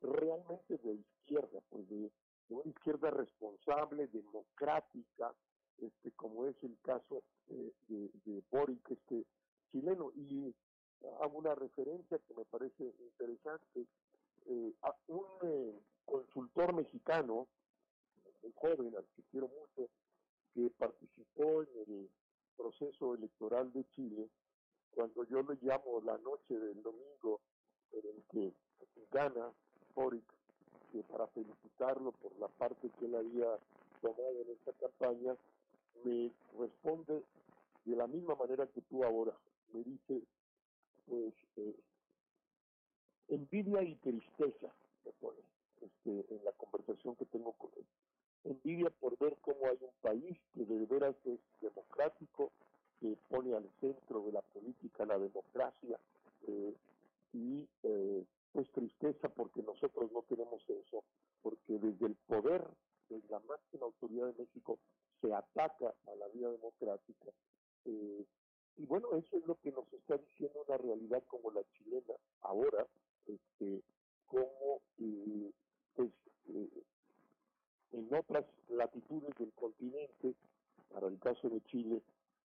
[0.00, 2.10] realmente de izquierda, pues de,
[2.48, 5.34] una izquierda responsable, democrática,
[5.78, 9.26] este, como es el caso de, de Boric, este
[9.72, 10.12] chileno.
[10.14, 10.54] Y
[11.20, 13.86] hago una referencia que me parece interesante.
[14.46, 17.46] Eh, a un eh, consultor mexicano,
[18.42, 19.88] muy joven, al que quiero mucho,
[20.54, 22.10] que participó en el
[22.56, 24.28] proceso electoral de Chile,
[24.94, 27.40] cuando yo le llamo la noche del domingo
[27.92, 28.52] en el que
[29.10, 29.52] gana
[29.94, 30.24] Boric,
[31.10, 33.58] para felicitarlo por la parte que él había
[34.02, 35.34] tomado en esta campaña,
[36.04, 37.24] me responde
[37.84, 39.32] de la misma manera que tú ahora.
[39.72, 40.22] Me dice,
[41.06, 41.76] pues, eh,
[43.28, 45.40] envidia y tristeza, me pone
[45.80, 47.86] este, en la conversación que tengo con él.
[48.44, 52.52] Envidia por ver cómo hay un país que de veras es democrático,
[53.00, 55.98] que pone al centro de la política la democracia
[56.46, 56.74] eh,
[57.32, 61.02] y eh, pues tristeza porque nosotros no tenemos eso,
[61.42, 62.64] porque desde el poder,
[63.08, 64.78] desde la máxima autoridad de México,
[65.20, 67.30] se ataca a la vida democrática.
[67.86, 68.24] Eh,
[68.76, 72.86] y bueno, eso es lo que nos está diciendo una realidad como la chilena ahora,
[73.26, 73.82] este,
[74.26, 74.80] como
[75.94, 76.10] pues,
[77.92, 80.34] en otras latitudes del continente,
[80.92, 82.02] para el caso de Chile,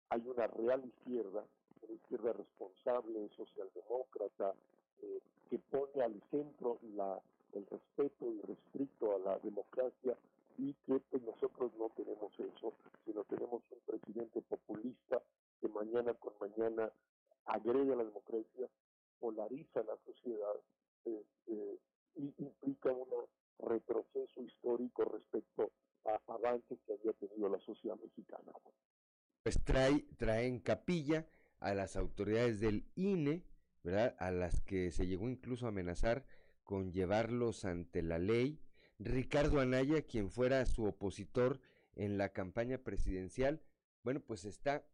[0.09, 1.45] hay una real izquierda,
[1.81, 4.53] una izquierda responsable, socialdemócrata,
[5.01, 5.19] eh,
[5.49, 7.19] que pone al centro la,
[7.53, 10.17] el respeto irrestricto a la democracia
[10.57, 12.73] y que pues, nosotros no tenemos eso,
[13.05, 15.21] sino tenemos un presidente populista
[15.59, 16.91] que mañana con mañana
[17.45, 18.69] agrega la democracia,
[19.19, 20.55] polariza la sociedad
[21.05, 21.79] este,
[22.15, 23.07] y implica un
[23.59, 25.71] retroceso histórico respecto
[26.05, 28.51] a avances que había tenido la sociedad mexicana
[29.47, 31.25] pues trae, trae en capilla
[31.61, 33.45] a las autoridades del INE,
[33.81, 34.13] ¿verdad?
[34.19, 36.25] A las que se llegó incluso a amenazar
[36.65, 38.59] con llevarlos ante la ley.
[38.99, 41.61] Ricardo Anaya, quien fuera su opositor
[41.95, 43.61] en la campaña presidencial,
[44.03, 44.85] bueno, pues está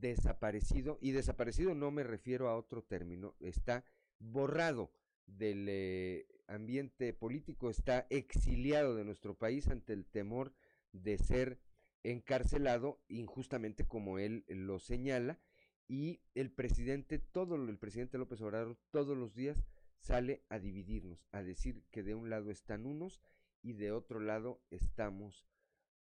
[0.00, 3.84] desaparecido, y desaparecido no me refiero a otro término, está
[4.18, 4.92] borrado
[5.26, 10.52] del eh, ambiente político, está exiliado de nuestro país ante el temor
[10.92, 11.58] de ser
[12.02, 15.40] encarcelado injustamente como él lo señala
[15.88, 19.64] y el presidente todo el presidente López Obrador todos los días
[19.98, 23.20] sale a dividirnos, a decir que de un lado están unos
[23.62, 25.48] y de otro lado estamos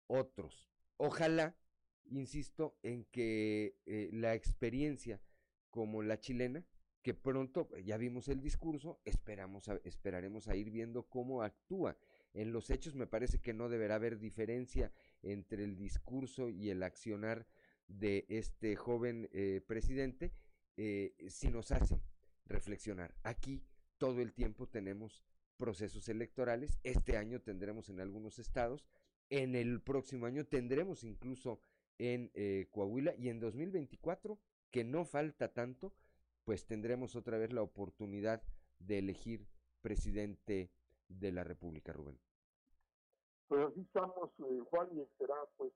[0.06, 0.68] otros.
[0.96, 1.56] Ojalá,
[2.10, 5.20] insisto, en que eh, la experiencia
[5.70, 6.64] como la chilena,
[7.02, 11.98] que pronto ya vimos el discurso, esperamos esperaremos a ir viendo cómo actúa.
[12.32, 14.90] En los hechos me parece que no deberá haber diferencia
[15.22, 17.46] entre el discurso y el accionar
[17.88, 20.32] de este joven eh, presidente,
[20.76, 22.00] eh, si nos hace
[22.46, 23.14] reflexionar.
[23.22, 23.62] Aquí
[23.98, 25.24] todo el tiempo tenemos
[25.56, 28.86] procesos electorales, este año tendremos en algunos estados,
[29.30, 31.60] en el próximo año tendremos incluso
[31.98, 34.38] en eh, Coahuila y en 2024,
[34.70, 35.94] que no falta tanto,
[36.44, 38.42] pues tendremos otra vez la oportunidad
[38.78, 39.46] de elegir
[39.80, 40.70] presidente
[41.08, 42.18] de la República, Rubén.
[43.48, 45.72] Pues así estamos, eh, Juan, y será pues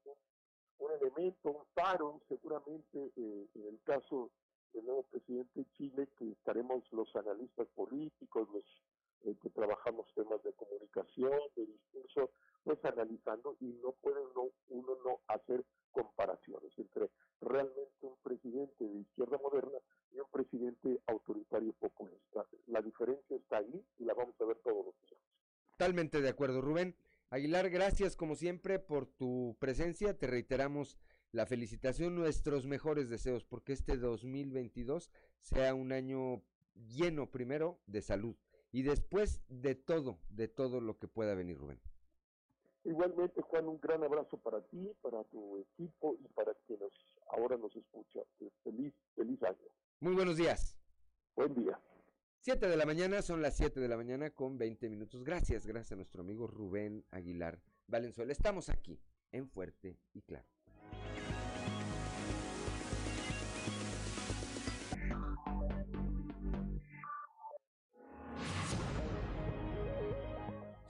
[0.79, 4.31] un, elemento, un paro, seguramente eh, en el caso
[4.73, 8.65] del nuevo presidente de Chile, que estaremos los analistas políticos, los
[9.25, 12.31] eh, que trabajamos temas de comunicación, de discurso,
[12.65, 17.11] pues analizando y no puede uno, uno no hacer comparaciones entre
[17.41, 19.79] realmente un presidente de izquierda moderna
[20.13, 22.47] y un presidente autoritario populista.
[22.67, 25.21] La diferencia está ahí y la vamos a ver todos los días.
[25.77, 26.97] Totalmente de acuerdo, Rubén.
[27.31, 30.17] Aguilar, gracias como siempre por tu presencia.
[30.17, 30.99] Te reiteramos
[31.33, 35.11] la felicitación, nuestros mejores deseos, porque este 2022
[35.41, 36.43] sea un año
[36.75, 38.37] lleno primero de salud
[38.73, 41.81] y después de todo, de todo lo que pueda venir, Rubén.
[42.89, 46.91] Igualmente, Juan, un gran abrazo para ti, para tu equipo y para quienes
[47.29, 48.21] ahora nos escucha.
[48.65, 49.69] Feliz, feliz año.
[50.01, 50.75] Muy buenos días.
[51.37, 51.79] Buen día.
[52.41, 55.23] Siete de la mañana, son las siete de la mañana con 20 minutos.
[55.23, 58.33] Gracias, gracias a nuestro amigo Rubén Aguilar Valenzuela.
[58.33, 58.99] Estamos aquí
[59.33, 60.47] en Fuerte y Claro.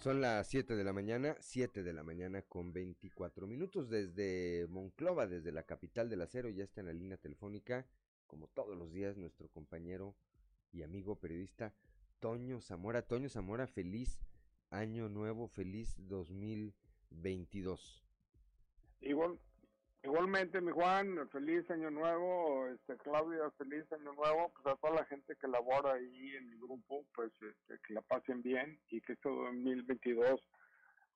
[0.09, 5.27] Son las 7 de la mañana, 7 de la mañana con 24 minutos desde Monclova,
[5.27, 7.87] desde la capital del acero, ya está en la línea telefónica,
[8.27, 10.17] como todos los días, nuestro compañero
[10.73, 11.75] y amigo periodista
[12.21, 13.03] Toño Zamora.
[13.03, 14.19] Toño Zamora, feliz
[14.71, 18.03] año nuevo, feliz 2022.
[19.03, 19.39] Igual,
[20.09, 25.05] igualmente, mi Juan, feliz año nuevo, este Claudia, feliz año nuevo, pues a toda la
[25.05, 29.13] gente que labora ahí en el grupo, pues este, que la pasen bien y que
[29.13, 30.41] este 2022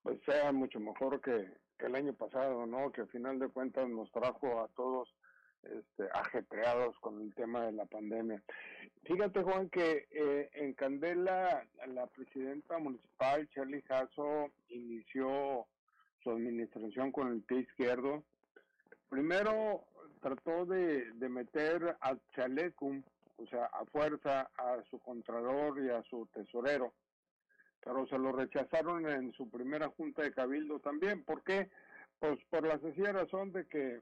[0.03, 2.93] pues sea mucho mejor que, el año pasado, ¿no?
[2.93, 5.09] Que al final de cuentas nos trajo a todos
[5.65, 8.41] este, ajetreados con el tema de la pandemia.
[9.05, 15.67] Fíjate, Juan, que eh, en Candela la presidenta municipal, Charlie Jasso, inició
[16.23, 18.23] su administración con el pie izquierdo.
[19.13, 19.85] Primero
[20.23, 23.03] trató de, de meter a Chalecum,
[23.37, 26.95] o sea, a fuerza a su contralor y a su tesorero,
[27.85, 31.25] pero se lo rechazaron en su primera junta de cabildo también.
[31.25, 31.69] ¿Por qué?
[32.21, 34.01] Pues por la sencilla razón de que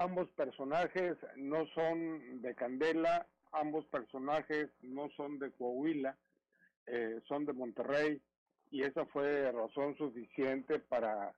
[0.00, 6.16] ambos personajes no son de Candela, ambos personajes no son de Coahuila,
[6.86, 8.22] eh, son de Monterrey
[8.70, 11.34] y esa fue razón suficiente para,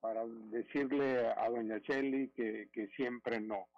[0.00, 3.68] para decirle a doña Cheli que, que siempre no,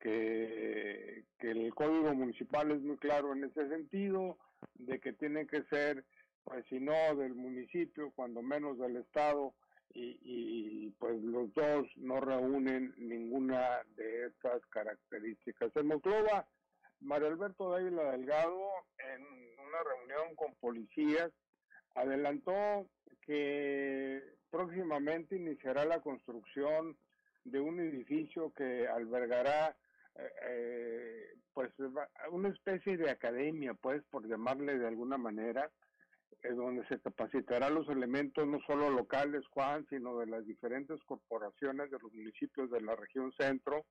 [0.00, 4.36] que, que el código municipal es muy claro en ese sentido,
[4.74, 6.04] de que tiene que ser,
[6.44, 9.54] pues si no del municipio, cuando menos del Estado,
[9.92, 15.74] y, y, pues los dos no reúnen ninguna de estas características.
[15.74, 16.46] En Monclova,
[17.00, 21.32] Mario Alberto Dávila Delgado, en una reunión con policías,
[21.96, 22.86] adelantó
[23.22, 26.96] que próximamente iniciará la construcción
[27.44, 29.76] de un edificio que albergará
[30.16, 31.72] eh, eh pues
[32.30, 35.70] una especie de academia, pues por llamarle de alguna manera,
[36.42, 41.90] eh, donde se capacitará los elementos no solo locales, Juan, sino de las diferentes corporaciones
[41.90, 43.84] de los municipios de la región centro.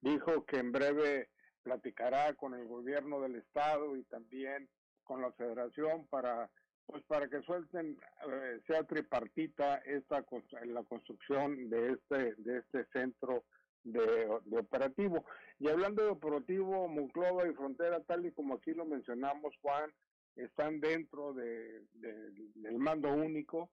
[0.00, 1.30] Dijo que en breve
[1.62, 4.68] platicará con el gobierno del estado y también
[5.02, 6.50] con la federación para
[6.90, 10.24] pues para que suelten eh, sea tripartita esta
[10.64, 13.44] la construcción de este de este centro
[13.84, 14.26] de,
[14.58, 15.24] operativo
[15.58, 19.90] y hablando de operativo Monclova y Frontera tal y como aquí lo mencionamos Juan
[20.36, 23.70] están dentro de, de, del mando único.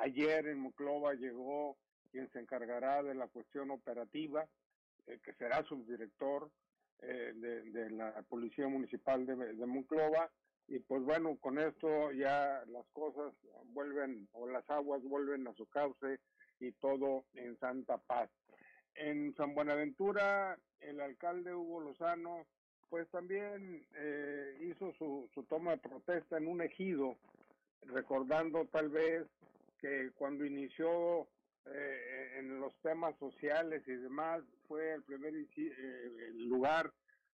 [0.00, 1.76] Ayer en Monclova llegó
[2.10, 4.46] quien se encargará de la cuestión operativa,
[5.06, 6.50] eh, que será subdirector
[7.00, 10.30] eh, de, la Policía Municipal de Monclova.
[10.68, 13.34] Y pues bueno, con esto ya las cosas
[13.66, 16.18] vuelven, o las aguas vuelven a su cauce
[16.60, 18.30] y todo en santa paz.
[18.94, 22.46] En San Buenaventura, el alcalde Hugo Lozano
[22.88, 27.16] pues también eh, hizo su, su toma de protesta en un ejido,
[27.86, 29.26] recordando tal vez
[29.80, 31.26] que cuando inició
[31.66, 36.92] eh, en los temas sociales y demás, fue el primer eh, lugar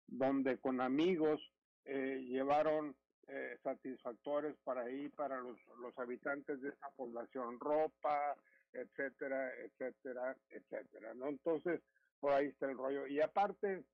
[0.09, 1.41] donde con amigos
[1.85, 2.97] eh, llevaron
[3.29, 8.37] eh, satisfactores para ahí, para los, los habitantes de esa población, ropa,
[8.72, 11.29] etcétera, etcétera, etcétera, ¿no?
[11.29, 11.81] Entonces,
[12.20, 13.07] por ahí está el rollo.
[13.07, 13.85] Y aparte,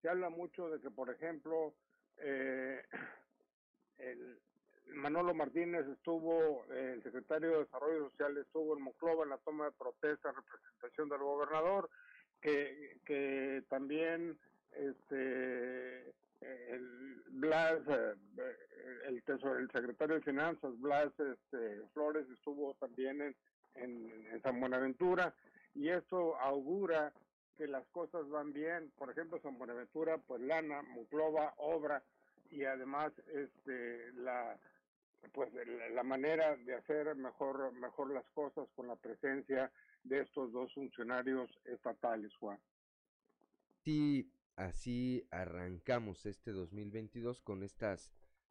[0.00, 1.74] se habla mucho de que, por ejemplo,
[2.18, 2.82] eh,
[3.98, 4.38] el
[4.86, 9.72] Manolo Martínez estuvo, el secretario de Desarrollo Social estuvo en Monclova en la toma de
[9.72, 11.90] protesta en representación del gobernador,
[12.40, 14.38] que, que también
[14.72, 16.14] este
[16.68, 18.14] el Blas, eh,
[19.06, 23.36] el, tesoro, el secretario de Finanzas, Blas este, Flores, estuvo también en,
[23.74, 25.34] en, San Buenaventura,
[25.74, 27.12] y esto augura
[27.56, 32.02] que las cosas van bien, por ejemplo, San Buenaventura, pues lana, Muclova, obra
[32.50, 34.56] y además este la
[35.32, 35.50] pues
[35.92, 39.72] la manera de hacer mejor mejor las cosas con la presencia
[40.04, 42.58] de estos dos funcionarios estatales, Juan.
[43.84, 48.10] Sí, así arrancamos este 2022 con estas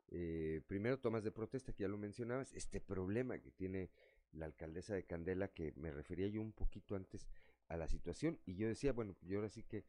[0.09, 3.89] eh, primero tomas de protesta que ya lo mencionabas, este problema que tiene
[4.31, 7.27] la alcaldesa de Candela que me refería yo un poquito antes
[7.67, 9.85] a la situación y yo decía, bueno, yo ahora sí que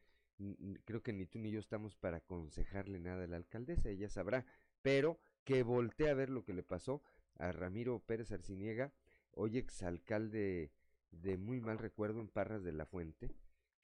[0.85, 4.45] creo que ni tú ni yo estamos para aconsejarle nada a la alcaldesa, ella sabrá,
[4.81, 7.01] pero que voltee a ver lo que le pasó
[7.37, 8.93] a Ramiro Pérez Arciniega
[9.31, 10.71] hoy exalcalde
[11.11, 13.31] de muy mal recuerdo en Parras de la Fuente,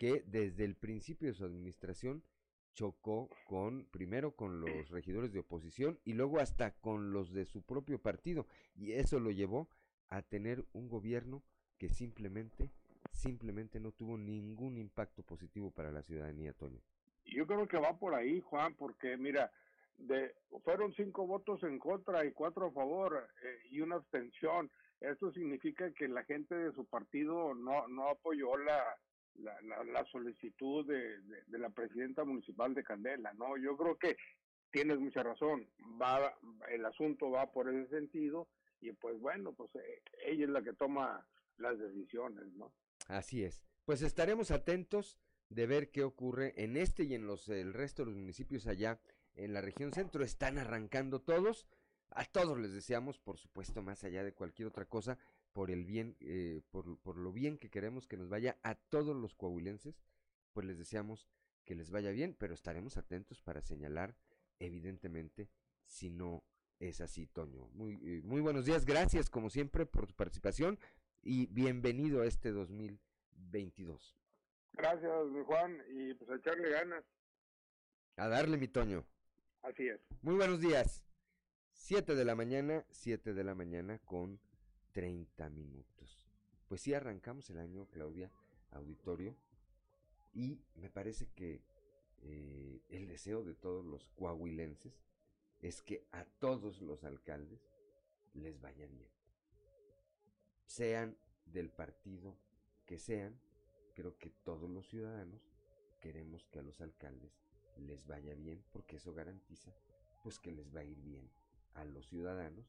[0.04, 2.26] que desde el principio de su administración
[2.74, 7.62] chocó con, primero con los regidores de oposición y luego hasta con los de su
[7.62, 8.46] propio partido.
[8.76, 9.70] Y eso lo llevó
[10.10, 11.42] a tener un gobierno
[11.78, 12.70] que simplemente,
[13.14, 16.82] simplemente no tuvo ningún impacto positivo para la ciudadanía, Toño.
[17.24, 19.54] Yo creo que va por ahí, Juan, porque mira,
[19.98, 20.36] de,
[20.66, 24.70] fueron cinco votos en contra y cuatro a favor eh, y una abstención.
[25.00, 28.84] Esto significa que la gente de su partido no, no apoyó la,
[29.36, 33.58] la, la, solicitud de, de, la presidenta municipal de Candela, ¿no?
[33.58, 34.16] Yo creo que
[34.72, 35.68] tienes mucha razón,
[36.02, 36.34] va,
[36.70, 38.48] el asunto va por ese sentido
[38.82, 41.26] y pues bueno, pues eh, ella es la que toma
[41.58, 42.74] las decisiones, ¿no?
[43.08, 43.64] Así es.
[43.86, 45.20] Pues estaremos atentos
[45.50, 49.00] de ver qué ocurre en este y en los el resto de los municipios allá
[49.36, 50.24] en la región centro.
[50.24, 51.68] Están arrancando todos.
[52.16, 55.18] A todos les deseamos, por supuesto, más allá de cualquier otra cosa,
[55.52, 59.16] por el bien, eh, por, por, lo bien que queremos que nos vaya a todos
[59.16, 60.02] los coahuilenses,
[60.54, 61.28] pues les deseamos
[61.66, 64.16] que les vaya bien, pero estaremos atentos para señalar,
[64.60, 65.50] evidentemente,
[65.86, 66.44] si no
[66.80, 67.70] es así, Toño.
[67.74, 70.78] Muy, eh, muy buenos días, gracias como siempre por tu participación
[71.22, 74.16] y bienvenido a este 2022.
[74.74, 77.04] Gracias, mi Juan, y pues a echarle ganas.
[78.18, 79.06] A darle, mi Toño.
[79.62, 80.00] Así es.
[80.22, 81.04] Muy buenos días.
[81.86, 84.40] Siete de la mañana, siete de la mañana con
[84.94, 86.26] 30 minutos.
[86.70, 88.32] Pues sí, arrancamos el año, Claudia,
[88.72, 89.36] auditorio,
[90.34, 91.62] y me parece que
[92.22, 95.04] eh, el deseo de todos los coahuilenses
[95.60, 97.60] es que a todos los alcaldes
[98.34, 99.10] les vaya bien.
[100.66, 101.18] Sean
[101.48, 102.38] del partido
[102.86, 103.38] que sean,
[103.94, 105.42] creo que todos los ciudadanos
[106.00, 107.34] queremos que a los alcaldes
[107.76, 109.76] les vaya bien porque eso garantiza
[110.24, 111.30] pues que les va a ir bien
[111.74, 112.66] a los ciudadanos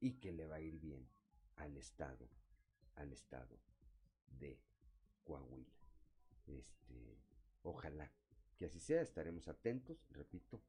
[0.00, 1.06] y que le va a ir bien
[1.56, 2.28] al estado
[2.96, 3.58] al estado
[4.38, 4.58] de
[5.24, 5.72] Coahuila.
[6.46, 7.18] Este,
[7.62, 8.10] ojalá
[8.56, 10.60] que así sea, estaremos atentos, repito,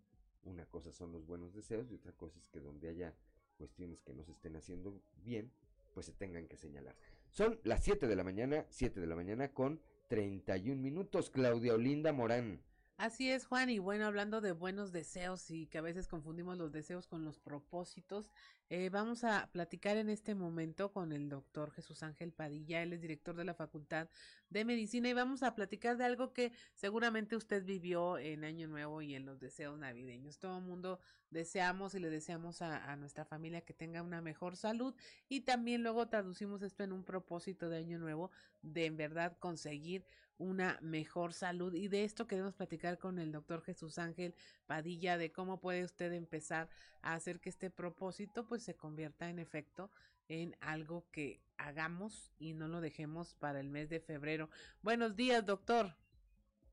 [0.43, 3.15] una cosa son los buenos deseos y otra cosa es que donde haya
[3.57, 5.51] cuestiones que no se estén haciendo bien,
[5.93, 6.95] pues se tengan que señalar.
[7.31, 9.79] Son las 7 de la mañana, 7 de la mañana con
[10.09, 11.29] 31 minutos.
[11.29, 12.61] Claudia Olinda Morán.
[13.03, 16.71] Así es, Juan, y bueno, hablando de buenos deseos y que a veces confundimos los
[16.71, 18.31] deseos con los propósitos,
[18.69, 23.01] eh, vamos a platicar en este momento con el doctor Jesús Ángel Padilla, él es
[23.01, 24.07] director de la Facultad
[24.49, 29.01] de Medicina y vamos a platicar de algo que seguramente usted vivió en Año Nuevo
[29.01, 30.39] y en los deseos navideños.
[30.39, 34.55] Todo el mundo deseamos y le deseamos a, a nuestra familia que tenga una mejor
[34.55, 34.95] salud
[35.27, 38.31] y también luego traducimos esto en un propósito de Año Nuevo
[38.61, 40.05] de en verdad conseguir
[40.37, 41.73] una mejor salud.
[41.73, 46.11] Y de esto queremos platicar con el doctor Jesús Ángel Padilla, de cómo puede usted
[46.13, 46.69] empezar
[47.01, 49.91] a hacer que este propósito pues se convierta en efecto
[50.27, 54.49] en algo que hagamos y no lo dejemos para el mes de febrero.
[54.81, 55.95] Buenos días, doctor.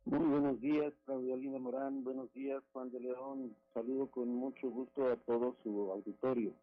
[0.04, 2.02] Muy buenos días, Claudia Lina Morán.
[2.02, 3.54] Buenos días, Juan de León.
[3.74, 6.54] Saludo con mucho gusto a todo su auditorio.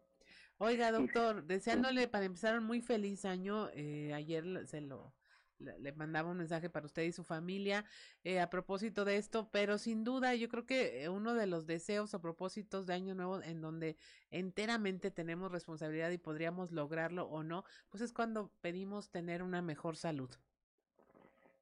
[0.58, 3.68] Oiga, doctor, deseándole para empezar un muy feliz año.
[3.74, 5.12] Eh, ayer se lo
[5.60, 7.84] le mandaba un mensaje para usted y su familia
[8.24, 11.66] eh, a propósito de esto, pero sin duda yo creo que eh, uno de los
[11.66, 13.96] deseos o propósitos de Año Nuevo en donde
[14.30, 19.96] enteramente tenemos responsabilidad y podríamos lograrlo o no, pues es cuando pedimos tener una mejor
[19.96, 20.30] salud.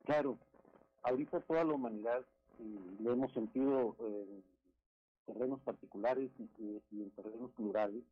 [0.05, 0.39] Claro,
[1.03, 2.25] ahorita toda la humanidad
[2.59, 4.43] y lo hemos sentido en
[5.27, 8.05] terrenos particulares y, y en terrenos plurales,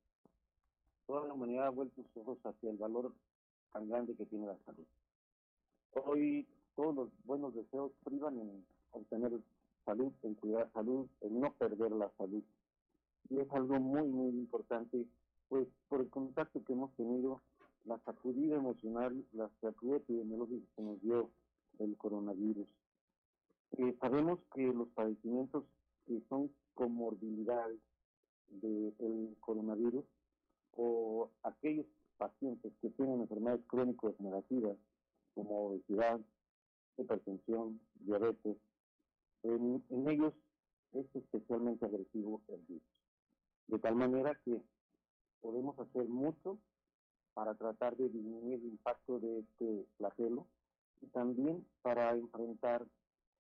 [1.07, 3.13] toda la humanidad ha vuelto sus ojos hacia el valor
[3.73, 4.87] tan grande que tiene la salud
[6.03, 9.41] Hoy todos los buenos deseos privan en obtener
[9.85, 12.43] salud, en cuidar salud, en no perder la salud.
[13.31, 15.07] Y es algo muy, muy importante,
[15.49, 17.43] pues por el contacto que hemos tenido,
[17.85, 21.31] la sacudida emocional, la sacudida epidemiológica que nos dio
[21.79, 22.69] el coronavirus.
[23.79, 25.65] Eh, sabemos que los padecimientos
[26.07, 27.79] que son comorbilidades
[28.49, 30.05] del coronavirus
[30.77, 34.77] o aquellos pacientes que tienen enfermedades crónico-degenerativas
[35.35, 36.21] como obesidad,
[36.97, 38.57] hipertensión, diabetes.
[39.43, 40.33] En, ellos
[40.93, 42.83] es especialmente agresivo el virus.
[43.67, 44.61] De tal manera que
[45.41, 46.59] podemos hacer mucho
[47.35, 50.47] para tratar de disminuir el impacto de este flagelo
[51.03, 52.87] y también para enfrentar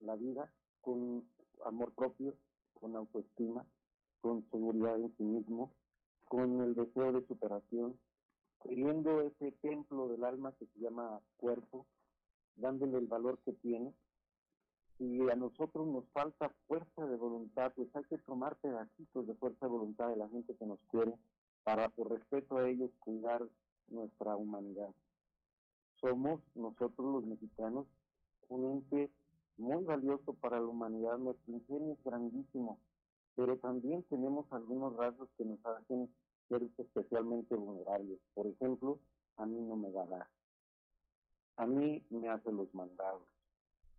[0.00, 1.24] la vida con
[1.64, 2.34] amor propio,
[2.74, 3.64] con autoestima,
[4.20, 5.72] con seguridad en sí mismo,
[6.24, 7.98] con el deseo de superación
[8.64, 11.86] queriendo ese templo del alma que se llama cuerpo,
[12.56, 13.92] dándole el valor que tiene.
[14.98, 19.66] Si a nosotros nos falta fuerza de voluntad, pues hay que tomar pedacitos de fuerza
[19.66, 21.14] de voluntad de la gente que nos quiere
[21.62, 23.42] para, por respeto a ellos, cuidar
[23.88, 24.90] nuestra humanidad.
[26.00, 27.86] somos nosotros los mexicanos
[28.48, 29.10] un ente
[29.56, 32.78] muy valioso para la humanidad, nuestro ingenio es grandísimo,
[33.36, 36.08] pero también tenemos algunos rasgos que nos hacen
[36.48, 38.18] ser especialmente vulnerables.
[38.34, 38.98] Por ejemplo,
[39.36, 40.28] a mí no me da.
[41.56, 43.22] A mí me hace los mandados.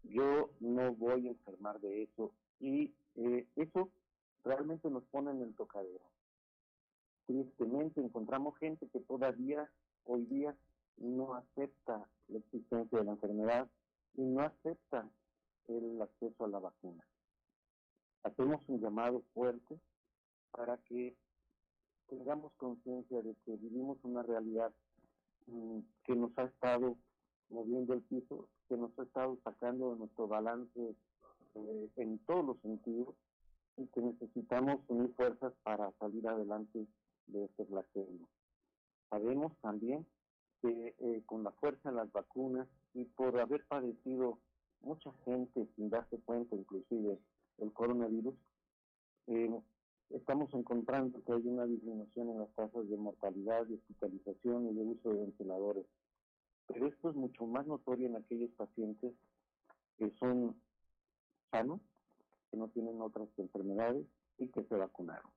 [0.03, 2.34] Yo no voy a enfermar de eso.
[2.59, 3.89] Y eh, eso
[4.43, 6.05] realmente nos pone en el tocadero.
[7.26, 9.69] Tristemente encontramos gente que todavía
[10.05, 10.55] hoy día
[10.97, 13.69] no acepta la existencia de la enfermedad
[14.13, 15.09] y no acepta
[15.67, 17.03] el acceso a la vacuna.
[18.23, 19.80] Hacemos un llamado fuerte
[20.51, 21.15] para que
[22.07, 24.73] tengamos conciencia de que vivimos una realidad
[25.48, 26.98] mm, que nos ha estado
[27.49, 30.95] moviendo el piso, que nos ha estado sacando de nuestro balance
[31.56, 33.15] eh, en todos los sentidos
[33.77, 36.88] y que necesitamos unir fuerzas para salir adelante
[37.27, 38.27] de este flagelo.
[39.10, 40.06] Sabemos también
[40.61, 44.40] que eh, con la fuerza de las vacunas y por haber padecido
[44.82, 47.19] mucha gente sin darse cuenta, inclusive
[47.57, 48.36] el coronavirus,
[49.27, 49.61] eh,
[50.10, 54.84] estamos encontrando que hay una disminución en las tasas de mortalidad, de hospitalización y de
[54.84, 55.86] uso de ventiladores.
[56.68, 59.14] Pero esto es mucho más notorio en aquellos pacientes
[59.98, 60.56] que son
[61.52, 61.82] sanos,
[62.52, 64.06] que no tienen otras enfermedades
[64.38, 65.32] y que se vacunaron.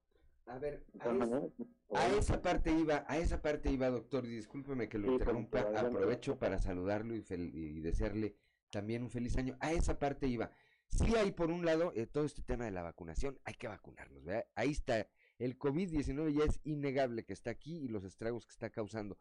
[0.47, 5.61] A ver, a, esa parte iba, a esa parte iba, doctor, discúlpeme que lo interrumpa,
[5.61, 8.35] aprovecho para saludarlo y, y, desearle
[8.71, 9.59] también un feliz año.
[9.61, 10.51] A esa parte iba.
[10.89, 14.25] Sí hay por un lado eh, todo este tema de la vacunación, hay que vacunarnos.
[14.55, 15.09] Ahí está,
[15.39, 19.19] el COVID-19 ya es innegable que está aquí y los estragos que está causando.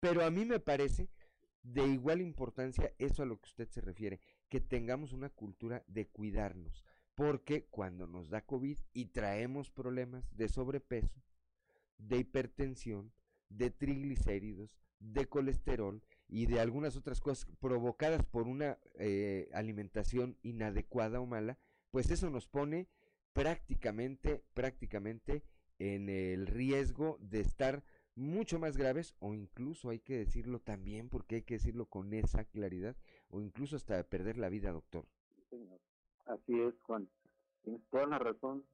[0.00, 1.10] Pero a mí me parece
[1.62, 6.08] de igual importancia eso a lo que usted se refiere, que tengamos una cultura de
[6.08, 6.84] cuidarnos,
[7.14, 11.22] porque cuando nos da COVID y traemos problemas de sobrepeso,
[11.98, 13.12] de hipertensión,
[13.48, 21.20] de triglicéridos, de colesterol y de algunas otras cosas provocadas por una eh, alimentación inadecuada
[21.20, 21.58] o mala,
[21.90, 22.88] pues eso nos pone
[23.32, 25.42] prácticamente, prácticamente
[25.78, 27.82] en el riesgo de estar
[28.14, 32.44] mucho más graves o incluso hay que decirlo también porque hay que decirlo con esa
[32.44, 32.96] claridad
[33.30, 35.06] o incluso hasta perder la vida, doctor.
[36.26, 37.08] Así es, Juan.
[37.62, 38.64] Tienes toda la razón.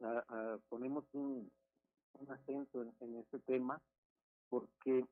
[0.00, 1.50] Ah, ah, ponemos un,
[2.28, 3.80] acento en, en este tema
[4.50, 5.06] porque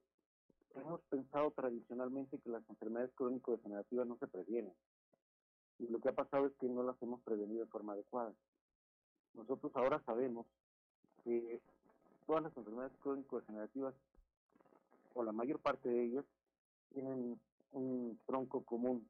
[0.80, 4.72] hemos pensado tradicionalmente que las enfermedades crónico-degenerativas no se previenen.
[5.78, 8.32] Y lo que ha pasado es que no las hemos prevenido de forma adecuada.
[9.34, 10.46] Nosotros ahora sabemos
[11.24, 11.60] que
[12.26, 13.94] todas las enfermedades crónico-degenerativas,
[15.14, 16.24] o la mayor parte de ellas,
[16.92, 17.38] tienen
[17.72, 19.06] un tronco común,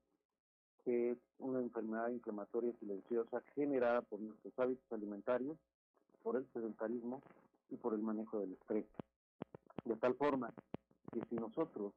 [0.85, 5.57] que es una enfermedad inflamatoria silenciosa generada por nuestros hábitos alimentarios,
[6.23, 7.23] por el sedentarismo
[7.71, 8.87] y por el manejo del estrés.
[9.85, 10.53] De tal forma
[11.13, 11.93] que si nosotros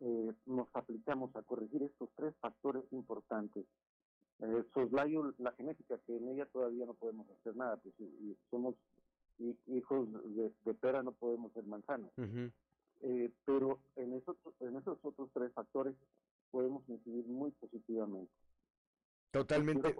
[0.00, 3.64] eh, nos aplicamos a corregir estos tres factores importantes,
[4.40, 8.74] eh, soslayo la genética, que en ella todavía no podemos hacer nada, pues y somos
[9.66, 10.08] hijos
[10.64, 12.10] de, pera, no podemos ser manzanas.
[13.02, 15.94] eh, pero en esos, en esos otros tres factores
[16.50, 18.32] podemos incidir muy positivamente.
[19.30, 19.94] Totalmente.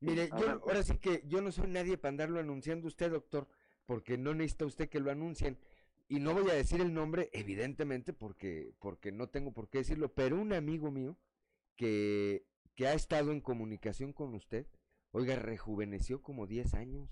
[0.00, 3.48] Mire, yo ahora sí que yo no soy nadie para andarlo anunciando usted, doctor,
[3.84, 5.58] porque no necesita usted que lo anuncien.
[6.10, 10.12] Y no voy a decir el nombre, evidentemente, porque, porque no tengo por qué decirlo,
[10.12, 11.16] pero un amigo mío
[11.76, 14.66] que, que ha estado en comunicación con usted,
[15.12, 17.08] oiga, rejuveneció como 10 años.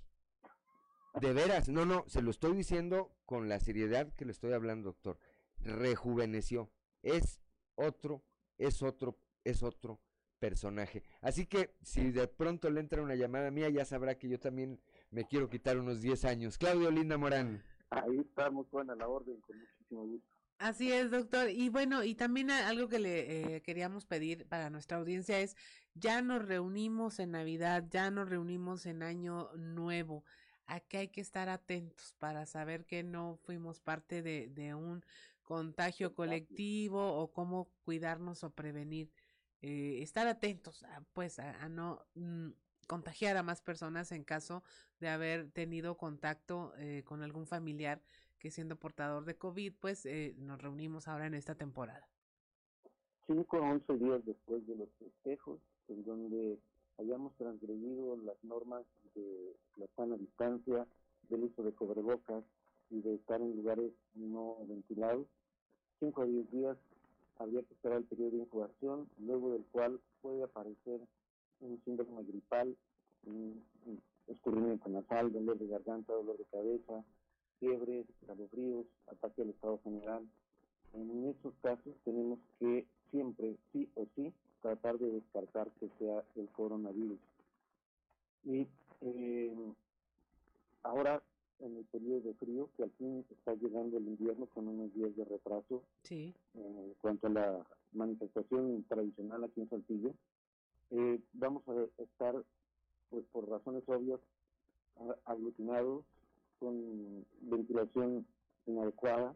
[1.21, 4.89] De veras, no, no, se lo estoy diciendo con la seriedad que le estoy hablando,
[4.89, 5.21] doctor.
[5.61, 6.69] Rejuveneció.
[7.05, 7.41] Es
[7.77, 8.25] otro,
[8.57, 10.01] es otro, es otro
[10.41, 11.05] personaje.
[11.21, 14.81] Así que si de pronto le entra una llamada mía, ya sabrá que yo también
[15.13, 16.59] me quiero quitar unos 10 años.
[16.59, 17.63] Claudio Linda Morán.
[17.91, 20.29] Ahí estamos, buena la orden, con muchísimo gusto.
[20.59, 21.51] Así es, doctor.
[21.51, 25.57] Y bueno, y también algo que le eh, queríamos pedir para nuestra audiencia es,
[25.95, 30.25] ya nos reunimos en Navidad, ya nos reunimos en Año Nuevo.
[30.67, 35.05] Aquí hay que estar atentos para saber que no fuimos parte de, de un
[35.43, 39.11] contagio colectivo o cómo cuidarnos o prevenir.
[39.63, 42.51] Eh, estar atentos, pues, a, no mm,
[42.89, 44.65] contagiar a más personas en caso
[44.99, 48.01] de haber tenido contacto eh, con algún familiar
[48.41, 52.09] que siendo portador de COVID, pues eh, nos reunimos ahora en esta temporada.
[53.27, 56.59] Cinco o once días después de los festejos, en donde
[56.99, 58.85] hayamos transgredido las normas
[59.15, 60.87] de la sana distancia,
[61.29, 62.43] del uso de cobrebocas
[62.91, 65.27] y de estar en lugares no ventilados,
[66.01, 66.79] cinco a diez días
[67.37, 71.01] habría que esperar el periodo de incubación, luego del cual puede aparecer
[71.61, 72.77] un síndrome gripal,
[73.25, 73.63] un,
[74.27, 77.03] escurrimiento nasal, dolor de garganta, dolor de cabeza,
[77.59, 80.29] fiebre, calofríos, ataque al estado general.
[80.93, 86.49] En esos casos tenemos que siempre, sí o sí, tratar de descartar que sea el
[86.51, 87.19] coronavirus.
[88.45, 88.67] Y
[89.01, 89.55] eh,
[90.83, 91.23] ahora,
[91.61, 95.15] en el periodo de frío, que al fin está llegando el invierno con unos días
[95.17, 96.35] de retraso sí.
[96.55, 100.15] en cuanto a la manifestación tradicional aquí en Saltillo,
[100.91, 102.35] eh, vamos a estar,
[103.11, 104.21] pues por razones obvias,
[105.25, 106.05] aglutinados
[106.59, 108.27] con ventilación
[108.67, 109.35] inadecuada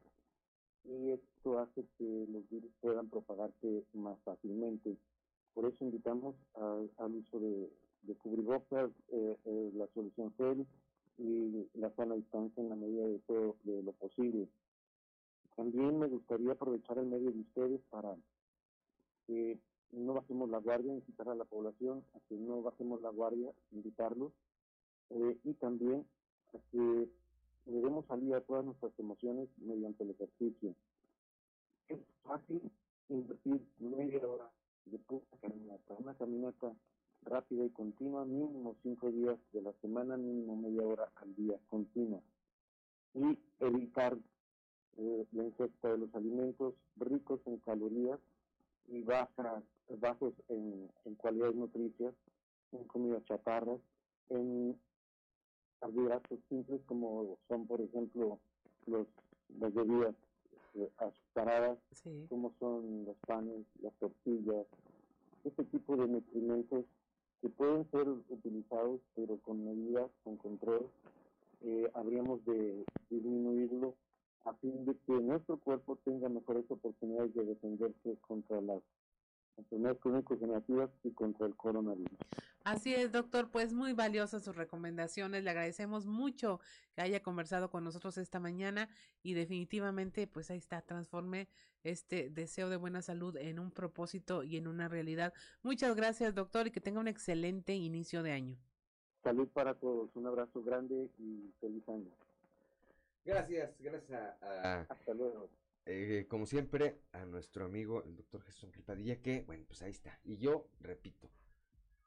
[0.84, 4.96] y esto hace que los virus puedan propagarse más fácilmente.
[5.54, 7.70] Por eso invitamos al uso de,
[8.02, 10.66] de cubrebocas, eh, eh, la solución gel
[11.18, 14.48] y la sana distancia en la medida de todo de lo posible.
[15.56, 18.16] También me gustaría aprovechar el medio de ustedes para
[19.26, 19.58] que
[19.92, 24.32] no bajemos la guardia, incitar a la población a que no bajemos la guardia, invitarlos,
[25.10, 26.06] eh, y también
[26.54, 27.08] a que
[27.66, 30.74] debemos salir a todas nuestras emociones mediante el ejercicio.
[31.88, 32.70] Es fácil
[33.08, 34.50] invertir media hora
[34.86, 36.72] de pura caminata, una caminata
[37.24, 42.20] rápida y continua, mínimo cinco días de la semana, mínimo media hora al día, continua.
[43.14, 44.16] Y evitar
[44.96, 48.18] eh, la ingesta de los alimentos ricos en calorías
[48.88, 49.62] y bajas,
[49.98, 52.14] bajos en, en cualidades nutricias,
[52.72, 53.80] en comidas chatarras,
[54.28, 54.78] en
[55.80, 58.38] carbohidratos simples como son, por ejemplo,
[58.86, 59.06] los,
[59.58, 60.14] las bebidas
[60.74, 61.78] eh, azucaradas,
[62.28, 64.66] como son los panes, las tortillas,
[65.44, 66.84] este tipo de nutrimentos
[67.40, 70.88] que pueden ser utilizados, pero con medidas, con control,
[71.62, 73.94] eh, habríamos de disminuirlo
[74.44, 78.82] a fin de que nuestro cuerpo tenga mejores oportunidades de defenderse contra las
[79.56, 82.18] enfermedades crónicas generativas y contra el coronavirus.
[82.64, 85.42] Así es, doctor, pues muy valiosas sus recomendaciones.
[85.42, 86.60] Le agradecemos mucho
[86.94, 88.88] que haya conversado con nosotros esta mañana
[89.22, 91.48] y definitivamente, pues ahí está, transforme
[91.82, 95.34] este deseo de buena salud en un propósito y en una realidad.
[95.62, 98.56] Muchas gracias, doctor, y que tenga un excelente inicio de año.
[99.24, 102.10] Salud para todos, un abrazo grande y feliz año.
[103.24, 105.48] Gracias, gracias a, Hasta luego.
[105.84, 110.18] Eh, como siempre, a nuestro amigo el doctor Jesús Ángel que, bueno, pues ahí está.
[110.24, 111.28] Y yo, repito,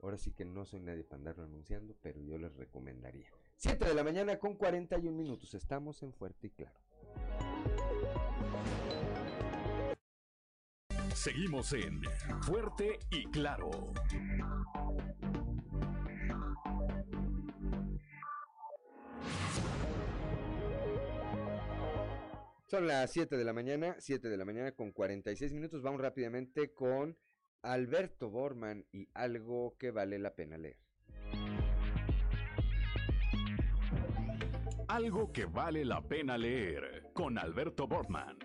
[0.01, 3.29] ahora sí que no soy nadie para andarlo anunciando, pero yo les recomendaría.
[3.57, 6.79] 7 de la mañana con 41 minutos, estamos en Fuerte y Claro.
[11.13, 12.03] Seguimos en
[12.43, 13.71] Fuerte y Claro.
[22.75, 25.81] Son las 7 de la mañana, 7 de la mañana con 46 minutos.
[25.81, 27.17] Vamos rápidamente con
[27.61, 30.77] Alberto Borman y algo que vale la pena leer.
[34.89, 38.39] Algo que vale la pena leer con Alberto Borman.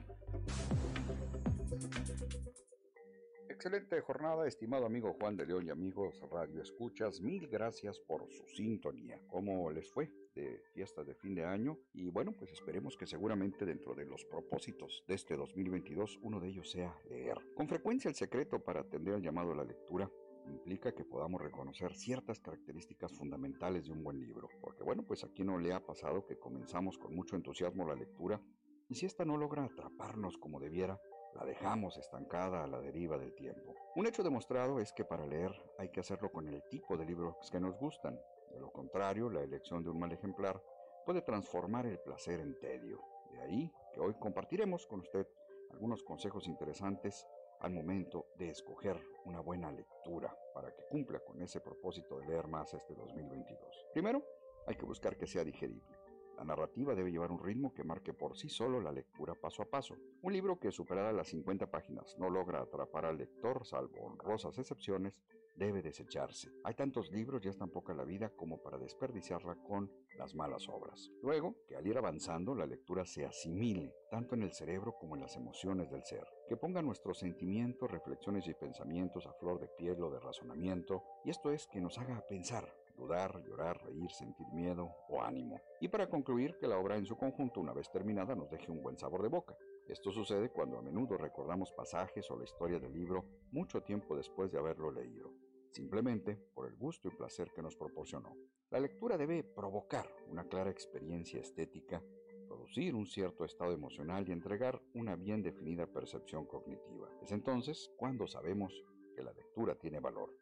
[3.60, 7.20] Excelente jornada, estimado amigo Juan de León y amigos Radio Escuchas.
[7.20, 9.20] Mil gracias por su sintonía.
[9.28, 11.76] ¿Cómo les fue de fiesta de fin de año?
[11.92, 16.48] Y bueno, pues esperemos que seguramente dentro de los propósitos de este 2022 uno de
[16.48, 17.36] ellos sea leer.
[17.54, 20.10] Con frecuencia el secreto para atender al llamado a la lectura
[20.46, 24.48] implica que podamos reconocer ciertas características fundamentales de un buen libro.
[24.62, 28.40] Porque bueno, pues aquí no le ha pasado que comenzamos con mucho entusiasmo la lectura
[28.88, 30.98] y si ésta no logra atraparnos como debiera,
[31.34, 33.74] la dejamos estancada a la deriva del tiempo.
[33.96, 37.36] Un hecho demostrado es que para leer hay que hacerlo con el tipo de libros
[37.50, 38.18] que nos gustan.
[38.52, 40.62] De lo contrario, la elección de un mal ejemplar
[41.04, 43.00] puede transformar el placer en tedio.
[43.32, 45.26] De ahí que hoy compartiremos con usted
[45.70, 47.26] algunos consejos interesantes
[47.60, 52.48] al momento de escoger una buena lectura para que cumpla con ese propósito de leer
[52.48, 53.86] más este 2022.
[53.92, 54.24] Primero,
[54.66, 55.99] hay que buscar que sea digerible.
[56.40, 59.66] La narrativa debe llevar un ritmo que marque por sí solo la lectura paso a
[59.66, 59.98] paso.
[60.22, 65.20] Un libro que superada las 50 páginas no logra atrapar al lector, salvo honrosas excepciones,
[65.54, 66.50] debe desecharse.
[66.64, 70.66] Hay tantos libros y es tan poca la vida como para desperdiciarla con las malas
[70.70, 71.10] obras.
[71.20, 75.20] Luego, que al ir avanzando la lectura se asimile, tanto en el cerebro como en
[75.20, 80.02] las emociones del ser, que ponga nuestros sentimientos, reflexiones y pensamientos a flor de piel
[80.02, 85.22] o de razonamiento, y esto es que nos haga pensar, dudar, llorar, sentir miedo o
[85.22, 85.60] ánimo.
[85.80, 88.82] Y para concluir, que la obra en su conjunto, una vez terminada, nos deje un
[88.82, 89.56] buen sabor de boca.
[89.86, 94.52] Esto sucede cuando a menudo recordamos pasajes o la historia del libro mucho tiempo después
[94.52, 95.32] de haberlo leído,
[95.70, 98.36] simplemente por el gusto y placer que nos proporcionó.
[98.70, 102.02] La lectura debe provocar una clara experiencia estética,
[102.46, 107.08] producir un cierto estado emocional y entregar una bien definida percepción cognitiva.
[107.20, 108.72] Es entonces cuando sabemos
[109.16, 110.32] que la lectura tiene valor.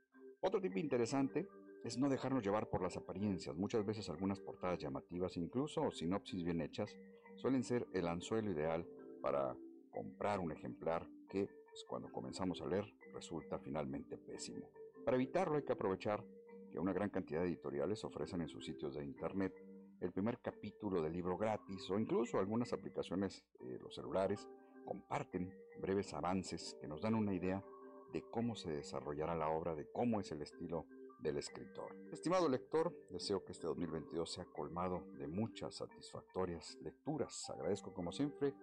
[0.41, 1.49] Otro tipo interesante
[1.89, 3.57] es no dejarnos llevar por las apariencias.
[3.57, 6.95] Muchas veces algunas portadas llamativas, incluso sinopsis bien hechas,
[7.37, 8.87] suelen ser el anzuelo ideal
[9.23, 9.57] para
[9.91, 12.85] comprar un ejemplar que, pues, cuando comenzamos a leer,
[13.15, 14.69] resulta finalmente pésimo.
[15.03, 16.23] Para evitarlo hay que aprovechar
[16.71, 19.55] que una gran cantidad de editoriales ofrecen en sus sitios de internet
[20.03, 24.47] el primer capítulo del libro gratis o incluso algunas aplicaciones de los celulares
[24.85, 25.51] comparten
[25.81, 27.65] breves avances que nos dan una idea
[28.13, 30.87] de cómo se desarrollará la obra, de cómo es el estilo
[31.21, 31.97] del escritor.
[32.13, 37.51] Estimado lector, deseo que este 2022 sea colmado de muchas satisfactorias lecturas.
[37.51, 38.55] Agradezco como siempre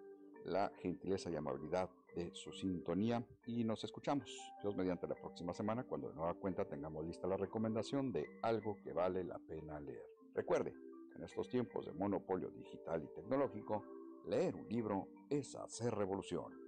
[0.45, 4.31] la gentileza y amabilidad de su sintonía y nos escuchamos.
[4.61, 8.79] Dios mediante la próxima semana cuando de nueva cuenta tengamos lista la recomendación de algo
[8.81, 10.05] que vale la pena leer.
[10.33, 10.73] Recuerde,
[11.15, 13.83] en estos tiempos de monopolio digital y tecnológico,
[14.27, 16.64] leer un libro es hacer revolución.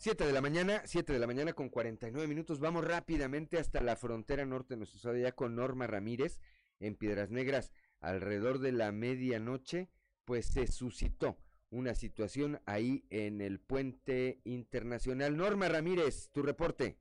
[0.00, 2.60] Siete de la mañana, 7 de la mañana con 49 minutos.
[2.60, 6.38] Vamos rápidamente hasta la frontera norte de nuestro estado ya con Norma Ramírez
[6.78, 7.72] en Piedras Negras.
[7.98, 9.88] Alrededor de la medianoche,
[10.24, 11.36] pues se suscitó
[11.70, 15.36] una situación ahí en el puente internacional.
[15.36, 16.96] Norma Ramírez, tu reporte.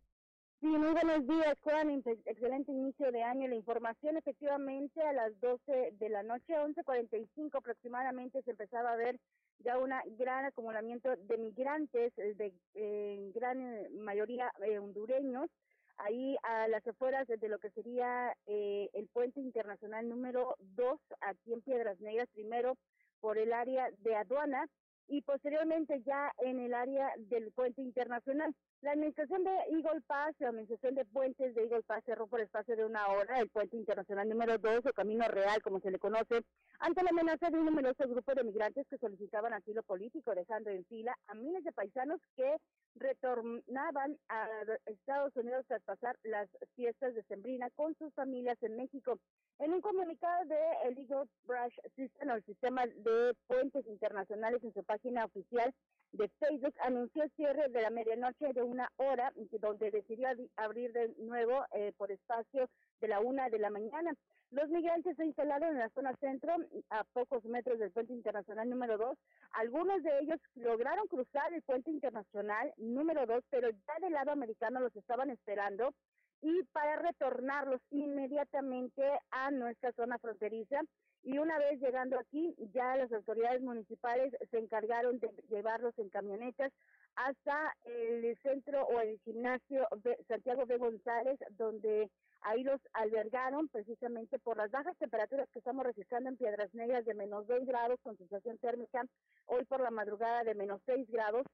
[0.60, 2.02] Sí, muy buenos días, Juan.
[2.26, 3.48] Excelente inicio de año.
[3.48, 9.19] La información, efectivamente, a las 12 de la noche, 11.45 aproximadamente, se empezaba a ver
[9.59, 15.49] ya un gran acumulamiento de migrantes, eh, de eh, gran eh, mayoría hondureños,
[15.97, 21.61] ahí a las afueras de lo que sería el puente internacional número 2, aquí en
[21.61, 22.77] Piedras Negras, primero
[23.19, 24.67] por el área de aduana
[25.07, 28.53] y posteriormente ya en el área del puente internacional.
[28.81, 32.75] La administración de Eagle Pass, la administración de puentes de Eagle Pass cerró por espacio
[32.75, 36.43] de una hora el puente internacional número 2 o Camino Real, como se le conoce,
[36.79, 40.85] ante la amenaza de un numeroso grupo de migrantes que solicitaban asilo político, dejando en
[40.85, 42.55] fila a miles de paisanos que
[42.93, 44.47] retornaban a
[44.85, 49.17] Estados Unidos tras pasar las fiestas de Sembrina con sus familias en México.
[49.57, 54.73] En un comunicado de el Eagle Brush System, o el sistema de puentes internacionales en
[54.73, 55.73] su página oficial,
[56.11, 61.13] de Facebook anunció el cierre de la medianoche de una hora, donde decidió abrir de
[61.17, 62.69] nuevo eh, por espacio
[63.01, 64.13] de la una de la mañana.
[64.51, 66.55] Los migrantes se instalaron en la zona centro,
[66.89, 69.17] a pocos metros del puente internacional número dos.
[69.51, 74.79] Algunos de ellos lograron cruzar el puente internacional número dos, pero ya del lado americano
[74.79, 75.93] los estaban esperando
[76.41, 80.81] y para retornarlos inmediatamente a nuestra zona fronteriza.
[81.23, 86.72] Y una vez llegando aquí, ya las autoridades municipales se encargaron de llevarlos en camionetas
[87.15, 92.09] hasta el centro o el gimnasio de Santiago de González, donde
[92.41, 97.15] ahí los albergaron precisamente por las bajas temperaturas que estamos registrando en Piedras Negras de
[97.15, 99.03] menos 2 grados con sensación térmica,
[99.47, 101.45] hoy por la madrugada de menos 6 grados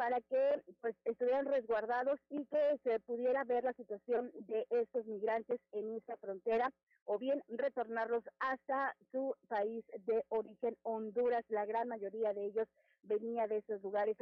[0.00, 5.60] para que pues estuvieran resguardados y que se pudiera ver la situación de estos migrantes
[5.72, 6.72] en esta frontera
[7.04, 11.44] o bien retornarlos hasta su país de origen Honduras.
[11.50, 12.66] La gran mayoría de ellos
[13.02, 14.16] venía de esos lugares.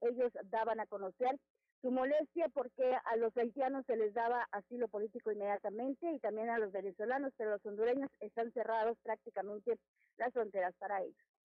[0.00, 1.36] Ellos daban a conocer
[1.82, 6.58] su molestia porque a los haitianos se les daba asilo político inmediatamente y también a
[6.58, 9.76] los venezolanos, pero los hondureños están cerrados prácticamente
[10.18, 11.35] las fronteras para ellos.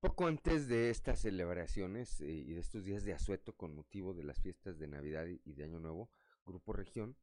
[0.00, 4.22] Poco antes de estas celebraciones eh, y de estos días de asueto con motivo de
[4.22, 6.08] las fiestas de Navidad y de Año Nuevo,
[6.46, 7.16] Grupo Región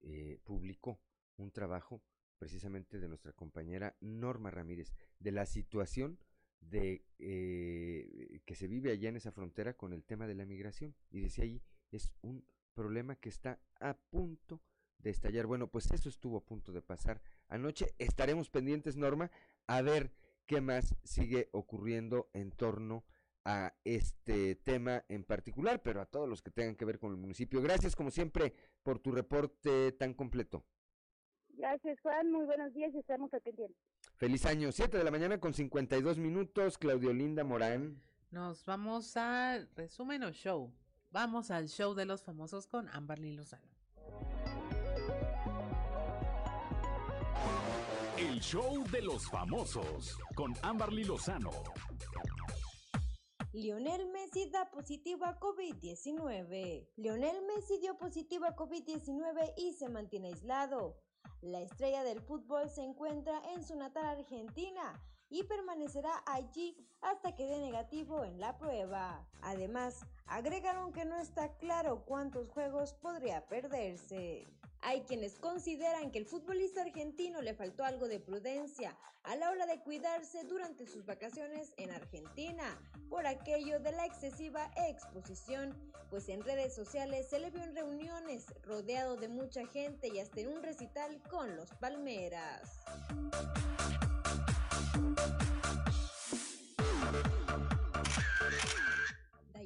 [0.00, 1.00] eh, publicó
[1.36, 2.02] un trabajo
[2.36, 6.18] precisamente de nuestra compañera Norma Ramírez, de la situación
[6.60, 10.96] de eh, que se vive allá en esa frontera con el tema de la migración.
[11.12, 11.62] Y decía ahí,
[11.92, 14.60] es un problema que está a punto
[14.98, 15.46] de estallar.
[15.46, 17.94] Bueno, pues eso estuvo a punto de pasar anoche.
[17.98, 19.30] Estaremos pendientes, Norma,
[19.68, 20.10] a ver
[20.48, 23.04] qué más sigue ocurriendo en torno
[23.44, 27.18] a este tema en particular, pero a todos los que tengan que ver con el
[27.18, 27.62] municipio.
[27.62, 30.64] Gracias, como siempre, por tu reporte tan completo.
[31.50, 32.32] Gracias, Juan.
[32.32, 33.76] Muy buenos días y estamos atendiendo.
[34.16, 34.72] Feliz año.
[34.72, 36.78] 7 de la mañana con 52 minutos.
[36.78, 38.02] Claudio Linda Morán.
[38.30, 40.72] Nos vamos al resumen o show.
[41.10, 43.77] Vamos al show de los famosos con Amberly Lozano.
[48.38, 51.50] El show de los famosos con Amberly Lozano.
[53.52, 56.86] Lionel Messi da positivo a COVID-19.
[56.98, 61.02] Lionel Messi dio positivo a COVID-19 y se mantiene aislado.
[61.40, 67.44] La estrella del fútbol se encuentra en su natal Argentina y permanecerá allí hasta que
[67.44, 69.28] dé negativo en la prueba.
[69.42, 74.46] Además, agregaron que no está claro cuántos juegos podría perderse.
[74.80, 79.66] Hay quienes consideran que el futbolista argentino le faltó algo de prudencia a la hora
[79.66, 82.80] de cuidarse durante sus vacaciones en Argentina
[83.10, 85.74] por aquello de la excesiva exposición,
[86.10, 90.40] pues en redes sociales se le vio en reuniones rodeado de mucha gente y hasta
[90.40, 92.78] en un recital con los Palmeras.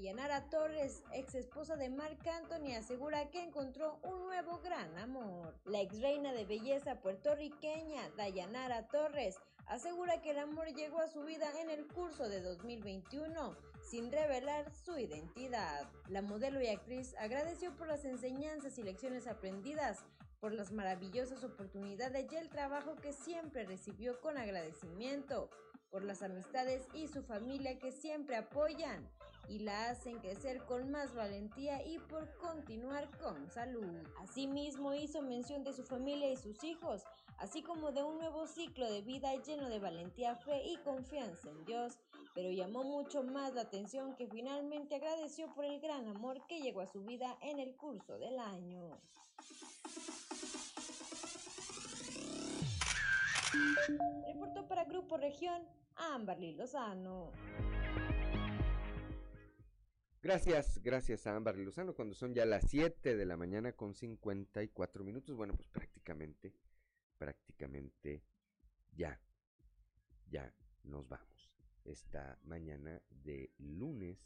[0.03, 5.55] Dayanara Torres, ex esposa de Marc Anthony, asegura que encontró un nuevo gran amor.
[5.65, 11.23] La ex reina de belleza puertorriqueña, Dayanara Torres, asegura que el amor llegó a su
[11.23, 15.89] vida en el curso de 2021, sin revelar su identidad.
[16.09, 20.01] La modelo y actriz agradeció por las enseñanzas y lecciones aprendidas,
[20.41, 25.49] por las maravillosas oportunidades y el trabajo que siempre recibió con agradecimiento,
[25.91, 29.09] por las amistades y su familia que siempre apoyan
[29.49, 34.07] y la hacen crecer con más valentía y por continuar con salud.
[34.21, 37.03] Asimismo hizo mención de su familia y sus hijos,
[37.39, 41.65] así como de un nuevo ciclo de vida lleno de valentía, fe y confianza en
[41.65, 41.99] Dios,
[42.35, 46.81] pero llamó mucho más la atención que finalmente agradeció por el gran amor que llegó
[46.81, 48.99] a su vida en el curso del año.
[54.27, 55.63] Reportó para Grupo Región
[55.97, 57.33] Amberly Lozano.
[60.23, 65.03] Gracias, gracias a Ámbar Lozano, cuando son ya las 7 de la mañana con 54
[65.03, 65.37] minutos.
[65.37, 66.55] Bueno, pues prácticamente,
[67.19, 68.23] prácticamente
[68.95, 69.21] ya,
[70.31, 70.55] ya
[70.85, 71.51] nos vamos.
[71.85, 74.17] Esta mañana de lunes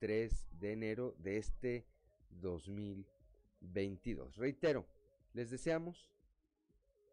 [0.00, 1.86] 3 de enero de este
[2.28, 4.36] 2022.
[4.36, 4.86] Reitero,
[5.32, 6.10] les deseamos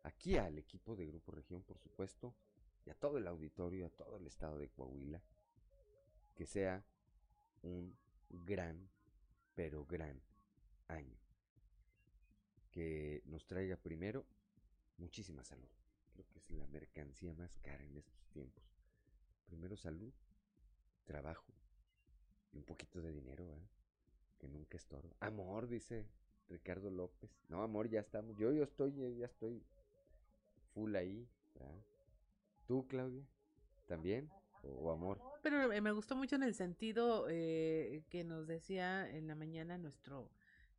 [0.03, 2.35] aquí al equipo de Grupo Región, por supuesto,
[2.85, 5.23] y a todo el auditorio, a todo el estado de Coahuila,
[6.35, 6.83] que sea
[7.61, 7.97] un
[8.29, 8.89] gran,
[9.55, 10.21] pero gran
[10.87, 11.17] año.
[12.71, 14.25] Que nos traiga primero
[14.97, 15.69] muchísima salud.
[16.13, 18.63] Creo que es la mercancía más cara en estos tiempos.
[19.45, 20.13] Primero salud,
[21.05, 21.53] trabajo
[22.51, 23.67] y un poquito de dinero, ¿eh?
[24.37, 25.15] que nunca estorba.
[25.19, 26.07] Amor, dice
[26.47, 27.31] Ricardo López.
[27.47, 28.35] No, amor, ya estamos.
[28.37, 29.63] Yo, yo estoy, ya estoy
[30.73, 31.27] full ahí.
[32.65, 33.25] ¿Tú, Claudia?
[33.87, 34.29] ¿También?
[34.63, 35.21] ¿O amor?
[35.41, 39.77] Pero eh, me gustó mucho en el sentido eh, que nos decía en la mañana
[39.77, 40.29] nuestro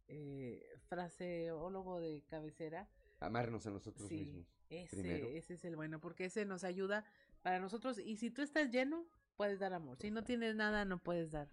[0.08, 2.88] eh, fraseólogo de cabecera.
[3.20, 4.46] Amarnos a nosotros Sí, mismos.
[4.68, 5.26] ese, primero.
[5.28, 7.04] ese es el bueno, porque ese nos ayuda
[7.42, 7.98] para nosotros.
[7.98, 9.96] Y si tú estás lleno, puedes dar amor.
[10.00, 11.48] Si no tienes nada, no puedes dar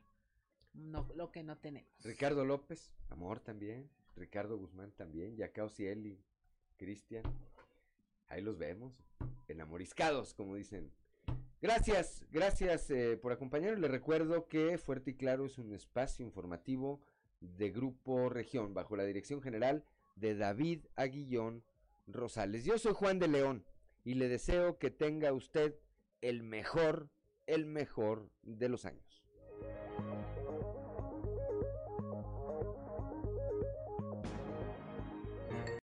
[0.74, 1.90] no, lo que no tenemos.
[2.04, 3.90] Ricardo López, amor también.
[4.16, 5.36] Ricardo Guzmán también.
[5.38, 6.20] Yacao Cieli,
[6.78, 7.24] Cristian.
[8.28, 8.94] Ahí los vemos.
[9.48, 10.92] Enamoriscados, como dicen.
[11.60, 13.80] Gracias, gracias eh, por acompañarnos.
[13.80, 17.02] Les recuerdo que Fuerte y Claro es un espacio informativo
[17.42, 19.84] de Grupo Región, bajo la dirección general
[20.16, 21.64] de David Aguillón
[22.06, 22.64] Rosales.
[22.64, 23.66] Yo soy Juan de León
[24.04, 25.74] y le deseo que tenga usted
[26.22, 27.10] el mejor,
[27.48, 29.07] el mejor de los años.